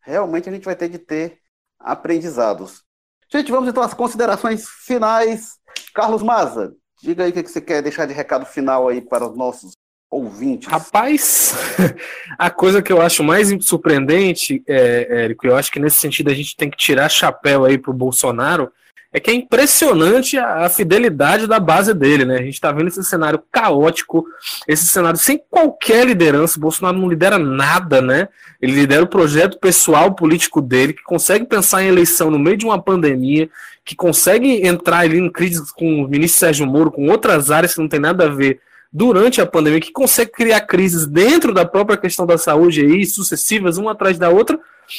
[0.00, 1.40] realmente a gente vai ter que ter
[1.78, 2.84] aprendizados.
[3.32, 5.58] Gente, vamos então às considerações finais.
[5.94, 6.72] Carlos Maza,
[7.02, 9.72] diga aí o que você quer deixar de recado final aí para os nossos
[10.10, 10.68] ouvintes.
[10.68, 11.54] Rapaz,
[12.38, 16.34] a coisa que eu acho mais surpreendente, é, Érico, eu acho que nesse sentido a
[16.34, 18.70] gente tem que tirar chapéu aí para o Bolsonaro,
[19.14, 22.34] é que é impressionante a, a, fidelidade da base dele, né?
[22.34, 24.26] A gente está vendo esse cenário caótico,
[24.66, 26.58] esse cenário sem qualquer liderança.
[26.58, 28.26] O Bolsonaro não lidera nada, né?
[28.60, 32.66] Ele lidera o projeto pessoal político dele, que consegue pensar em eleição no meio de
[32.66, 33.48] uma pandemia,
[33.84, 37.80] que consegue entrar ali em crise com o ministro Sérgio Moro, com outras áreas que
[37.80, 38.60] não tem nada a ver
[38.92, 43.78] durante a pandemia, que consegue criar crises dentro da própria questão da saúde aí, sucessivas,
[43.78, 44.58] uma atrás da outra.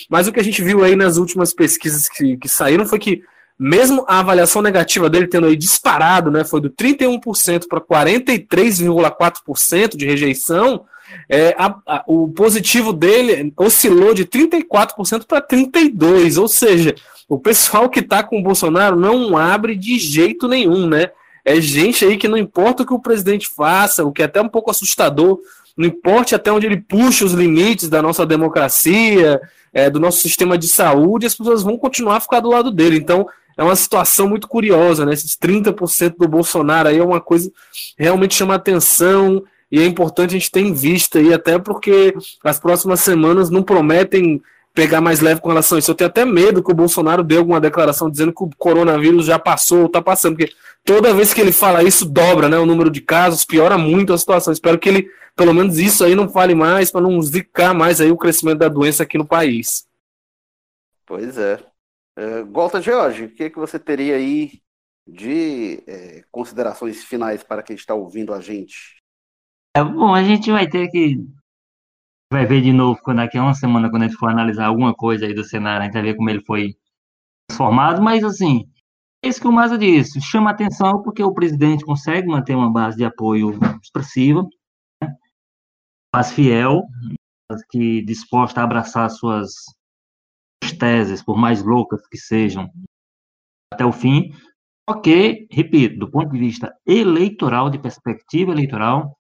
[0.10, 3.22] Mas o que a gente viu aí nas últimas pesquisas que, que saíram foi que
[3.58, 10.06] mesmo a avaliação negativa dele tendo aí disparado, né, foi do 31% para 43,4% de
[10.06, 10.84] rejeição,
[11.30, 16.96] é, a, a, o positivo dele oscilou de 34% para 32%, ou seja,
[17.28, 21.10] o pessoal que está com o Bolsonaro não abre de jeito nenhum, né?
[21.44, 24.42] É gente aí que não importa o que o presidente faça, o que é até
[24.42, 25.40] um pouco assustador,
[25.78, 29.42] não importa até onde ele puxa os limites da nossa democracia,
[29.74, 32.98] é, do nosso sistema de saúde, as pessoas vão continuar a ficar do lado dele.
[32.98, 33.28] Então,
[33.58, 35.14] é uma situação muito curiosa, né?
[35.14, 40.32] Esses 30% do Bolsonaro aí é uma coisa que realmente chama atenção e é importante
[40.32, 44.42] a gente ter em vista aí, até porque as próximas semanas não prometem
[44.74, 45.90] pegar mais leve com relação a isso.
[45.90, 49.40] Eu tenho até medo que o Bolsonaro dê alguma declaração dizendo que o coronavírus já
[49.40, 50.54] passou ou está passando, porque
[50.84, 54.18] toda vez que ele fala isso, dobra né, o número de casos, piora muito a
[54.18, 54.52] situação.
[54.52, 58.12] Espero que ele, pelo menos isso aí, não fale mais, para não zicar mais aí
[58.12, 59.88] o crescimento da doença aqui no país.
[61.06, 61.60] Pois é.
[62.18, 64.62] Uh, Golta George, o que, é que você teria aí
[65.08, 69.02] de é, considerações finais para quem está ouvindo a gente?
[69.76, 71.18] É, bom, a gente vai ter que.
[72.32, 74.96] Vai ver de novo quando daqui a uma semana, quando a gente for analisar alguma
[74.96, 76.76] coisa aí do cenário, a gente vai ver como ele foi
[77.48, 78.68] transformado, mas assim,
[79.24, 82.98] é isso que o Maza disse, chama atenção porque o presidente consegue manter uma base
[82.98, 83.52] de apoio
[83.82, 84.42] expressiva,
[85.02, 85.14] né?
[86.14, 86.82] mas fiel,
[87.70, 89.54] que disposta a abraçar suas
[90.72, 92.70] teses, por mais loucas que sejam,
[93.74, 94.32] até o fim.
[94.88, 99.18] Ok, repito, do ponto de vista eleitoral, de perspectiva eleitoral,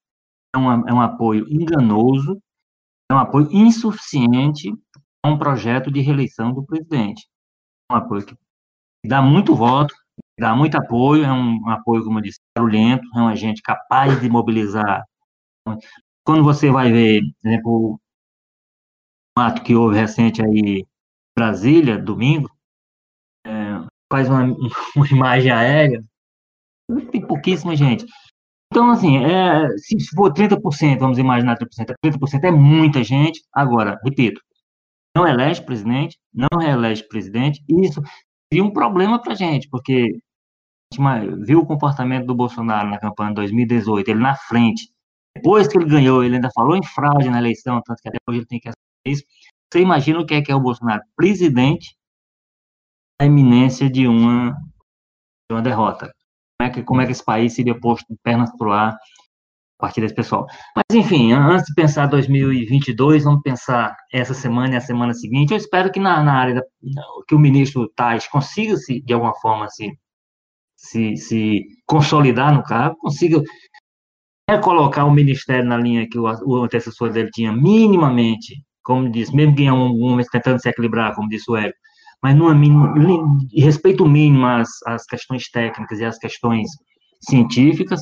[0.55, 2.39] é, é um apoio enganoso,
[3.09, 4.71] é um apoio insuficiente
[5.23, 7.27] a um projeto de reeleição do presidente.
[7.89, 8.35] É um apoio que
[9.05, 9.93] dá muito voto,
[10.39, 14.19] dá muito apoio, é um, um apoio, como eu disse, barulhento, é um agente capaz
[14.21, 15.03] de mobilizar.
[16.23, 17.99] Quando você vai ver, por exemplo,
[19.37, 20.85] o ato que houve recente aí
[21.38, 22.49] Brasília, domingo,
[23.45, 23.51] é,
[24.11, 24.43] faz uma,
[24.95, 26.03] uma, imagem aérea,
[27.11, 28.05] tem pouquíssima gente.
[28.71, 33.41] Então, assim, é, se for 30%, vamos imaginar 30%, 30% é muita gente.
[33.53, 34.41] Agora, repito,
[35.15, 38.01] não elege presidente, não reelege presidente, isso
[38.51, 40.19] seria um problema para a gente, porque
[40.93, 44.89] a gente viu o comportamento do Bolsonaro na campanha de 2018, ele na frente.
[45.36, 48.39] Depois que ele ganhou, ele ainda falou em fraude na eleição, tanto que até hoje
[48.39, 49.23] ele tem que assumir isso.
[49.72, 51.01] Você imagina o que é que é o Bolsonaro?
[51.16, 51.95] Presidente
[53.20, 56.13] a iminência de uma, de uma derrota.
[56.57, 58.93] Como é, que, como é que esse país seria posto de pernas para o ar
[58.93, 58.97] a
[59.80, 60.45] partir desse pessoal?
[60.76, 65.51] Mas, enfim, antes de pensar 2022, vamos pensar essa semana e a semana seguinte.
[65.51, 66.61] Eu espero que na, na área da,
[67.28, 69.97] que o ministro Tais consiga se, de alguma forma, se,
[70.76, 73.41] se, se consolidar no cargo, consiga
[74.63, 79.55] colocar o ministério na linha que o, o antecessor dele tinha minimamente como disse, mesmo
[79.55, 81.73] que em algum momento tentando se equilibrar, como disse o Hélio,
[82.21, 82.93] mas numa mínima,
[83.53, 86.69] respeito mínimo às, às questões técnicas e às questões
[87.21, 88.01] científicas,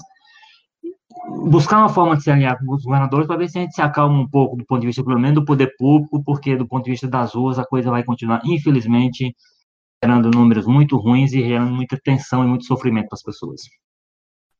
[1.49, 3.81] buscar uma forma de se alinhar com os governadores para ver se a gente se
[3.81, 6.86] acalma um pouco do ponto de vista, pelo menos, do poder público, porque do ponto
[6.86, 9.36] de vista das ruas a coisa vai continuar, infelizmente,
[10.03, 13.61] gerando números muito ruins e gerando muita tensão e muito sofrimento para as pessoas.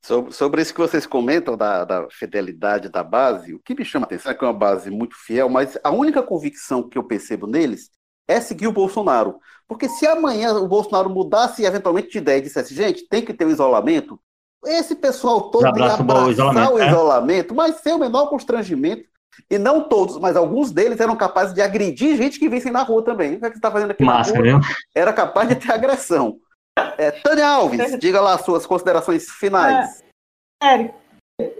[0.04, 4.04] Sobre, sobre isso que vocês comentam da, da, fidelidade da base, o que me chama
[4.04, 7.02] a atenção é que é uma base muito fiel, mas a única convicção que eu
[7.02, 7.88] percebo neles
[8.28, 9.36] é seguir o Bolsonaro.
[9.66, 13.46] Porque se amanhã o Bolsonaro mudasse eventualmente de ideia e dissesse, gente, tem que ter
[13.46, 14.20] o um isolamento,
[14.66, 16.88] esse pessoal todo ia abraçar o isolamento, o é?
[16.88, 19.08] isolamento mas sem o menor constrangimento.
[19.50, 23.02] E não todos, mas alguns deles eram capazes de agredir gente que vissem na rua
[23.02, 23.34] também.
[23.34, 24.60] O que é você está fazendo aqui Massa, na rua?
[24.94, 26.38] Era capaz de ter agressão.
[26.98, 30.02] É, Tânia Alves, diga lá suas considerações finais.
[30.62, 30.94] É, Eric,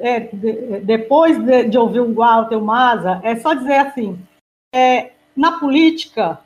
[0.00, 4.18] Eric de, depois de, de, ouvir o Walter, o Maza, é só dizer assim,
[4.74, 6.40] é, na política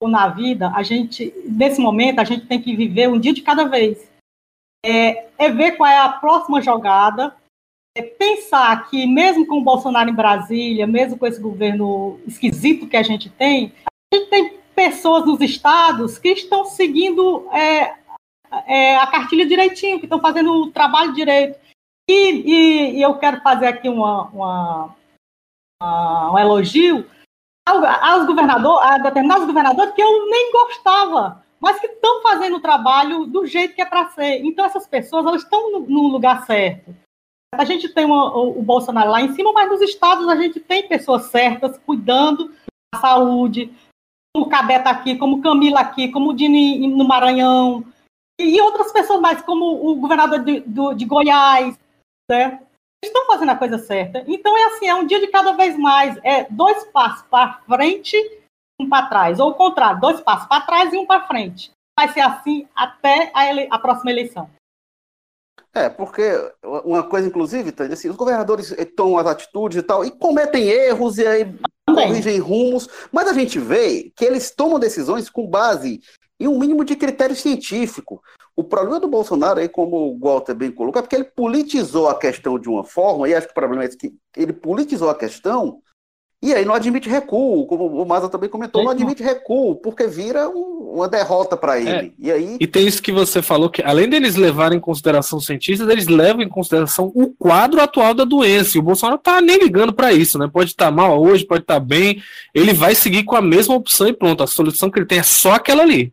[0.00, 3.42] ou na vida, a gente, nesse momento, a gente tem que viver um dia de
[3.42, 4.08] cada vez.
[4.84, 7.34] É, é ver qual é a próxima jogada,
[7.96, 12.96] é pensar que mesmo com o Bolsonaro em Brasília, mesmo com esse governo esquisito que
[12.96, 17.94] a gente tem, a gente tem pessoas nos estados que estão seguindo é,
[18.66, 21.58] é, a cartilha direitinho, que estão fazendo o trabalho direito.
[22.08, 24.96] E, e, e eu quero fazer aqui uma, uma,
[25.80, 27.06] uma um elogio
[27.66, 33.24] aos governadores, a determinados governadores que eu nem gostava, mas que estão fazendo o trabalho
[33.24, 34.44] do jeito que é para ser.
[34.44, 36.94] Então, essas pessoas elas estão no, no lugar certo.
[37.54, 40.60] A gente tem uma, o, o Bolsonaro lá em cima, mas nos estados a gente
[40.60, 42.52] tem pessoas certas cuidando
[42.92, 43.72] da saúde,
[44.34, 47.84] como Cabeta aqui, como Camila aqui, como o Dini no Maranhão,
[48.38, 51.78] e outras pessoas mais, como o governador de, do, de Goiás,
[52.30, 52.66] certo?
[53.04, 54.24] Estão fazendo a coisa certa.
[54.26, 58.16] Então é assim, é um dia de cada vez mais, é dois passos para frente,
[58.80, 61.70] um para trás, ou o contrário, dois passos para trás e um para frente.
[61.98, 64.50] Vai ser assim até a, ele, a próxima eleição.
[65.72, 66.22] É, porque
[66.62, 71.18] uma coisa, inclusive, Tânia, assim, os governadores tomam as atitudes e tal, e cometem erros
[71.18, 71.52] e aí
[71.84, 72.08] Também.
[72.08, 76.00] corrigem rumos, mas a gente vê que eles tomam decisões com base
[76.38, 78.22] em um mínimo de critério científico.
[78.56, 82.18] O problema do Bolsonaro, aí, como o Walter bem colocou, é porque ele politizou a
[82.18, 85.80] questão de uma forma, e acho que o problema é que ele politizou a questão
[86.44, 90.46] e aí não admite recuo, como o Maza também comentou, não admite recuo, porque vira
[90.46, 91.88] um, uma derrota para ele.
[91.88, 92.10] É.
[92.18, 92.56] E, aí...
[92.60, 96.42] e tem isso que você falou, que além deles levarem em consideração cientistas, eles levam
[96.42, 98.76] em consideração o quadro atual da doença.
[98.76, 100.46] E o Bolsonaro tá nem ligando para isso, né?
[100.52, 102.22] Pode estar tá mal hoje, pode estar tá bem.
[102.54, 104.42] Ele vai seguir com a mesma opção e pronto.
[104.42, 106.12] A solução que ele tem é só aquela ali.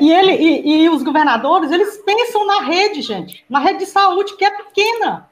[0.00, 4.36] E, ele, e, e os governadores, eles pensam na rede, gente, na rede de saúde,
[4.36, 5.28] que é pequena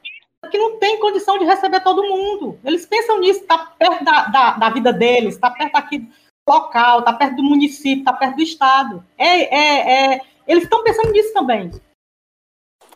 [0.49, 2.59] que não tem condição de receber todo mundo.
[2.63, 6.11] Eles pensam nisso, está perto da, da, da, vida deles, está perto aqui do
[6.47, 9.03] local, está perto do município, está perto do estado.
[9.17, 11.71] É, é, é eles estão pensando nisso também.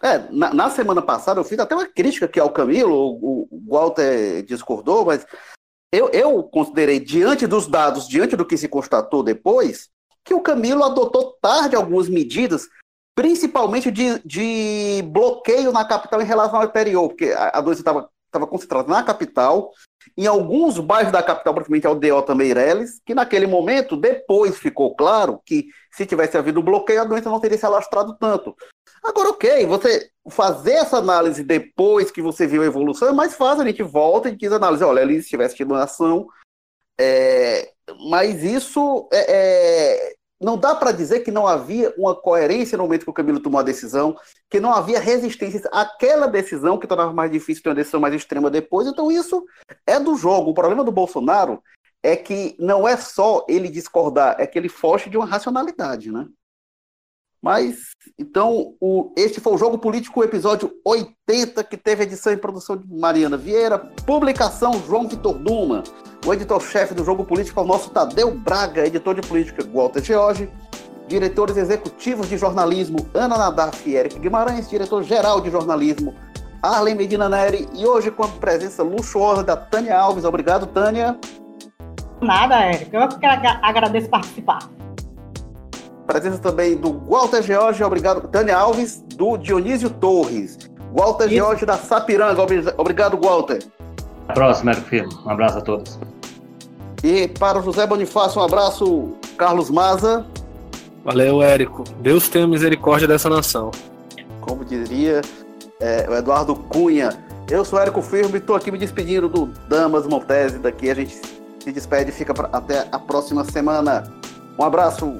[0.01, 3.63] É, na, na, semana passada eu fiz até uma crítica aqui ao Camilo, o, o
[3.67, 5.27] Walter discordou, mas
[5.93, 9.89] eu, eu considerei, diante dos dados, diante do que se constatou depois,
[10.25, 12.67] que o Camilo adotou tarde algumas medidas
[13.15, 18.47] principalmente de, de bloqueio na capital em relação ao interior, porque a, a doença estava
[18.47, 19.71] concentrada na capital,
[20.17, 25.67] em alguns bairros da capital, praticamente Aldeota Meireles, que naquele momento, depois ficou claro que
[25.91, 28.55] se tivesse havido bloqueio, a doença não teria se alastrado tanto.
[29.03, 33.63] Agora, ok, você fazer essa análise depois que você viu a evolução é mais fácil,
[33.63, 36.27] a gente volta e diz análise, olha, ali se tivesse tido uma ação,
[36.99, 37.71] é,
[38.09, 43.03] mas isso é, é não dá para dizer que não havia uma coerência no momento
[43.03, 44.17] que o Camilo tomou a decisão,
[44.49, 48.49] que não havia resistência àquela decisão que tornava mais difícil ter uma decisão mais extrema
[48.49, 48.87] depois.
[48.87, 49.45] Então, isso
[49.85, 50.49] é do jogo.
[50.49, 51.61] O problema do Bolsonaro
[52.01, 56.27] é que não é só ele discordar, é que ele foge de uma racionalidade, né?
[57.39, 62.77] Mas, então, o, este foi o Jogo Político, episódio 80, que teve edição e produção
[62.77, 65.81] de Mariana Vieira, publicação João Vitor Duma,
[66.25, 70.49] o editor-chefe do Jogo Político é o nosso Tadeu Braga, editor de política Walter George,
[71.07, 76.13] diretores executivos de jornalismo Ana Nadaf e Eric Guimarães, diretor-geral de jornalismo
[76.61, 80.23] Arlen Medina Neri, e hoje com a presença luxuosa da Tânia Alves.
[80.23, 81.17] Obrigado, Tânia.
[82.21, 82.93] Nada, Eric.
[82.93, 84.59] Eu que agradeço participar.
[86.05, 88.27] Presença também do Walter George, obrigado.
[88.27, 90.59] Tânia Alves, do Dionísio Torres.
[90.95, 91.35] Walter Isso.
[91.35, 92.41] George da Sapiranga,
[92.77, 93.63] obrigado, Walter.
[94.23, 95.11] Até a próxima, Érico Firmo.
[95.25, 95.99] Um abraço a todos.
[97.03, 100.25] E para o José Bonifácio, um abraço, Carlos Maza.
[101.03, 101.83] Valeu, Érico.
[101.99, 103.71] Deus tenha misericórdia dessa nação.
[104.39, 105.21] Como diria
[105.79, 107.09] é, o Eduardo Cunha.
[107.49, 110.59] Eu sou Érico Firmo e estou aqui me despedindo do Damas Montese.
[110.59, 111.19] Daqui a gente
[111.59, 114.03] se despede e fica pra, até a próxima semana.
[114.57, 115.15] Um abraço.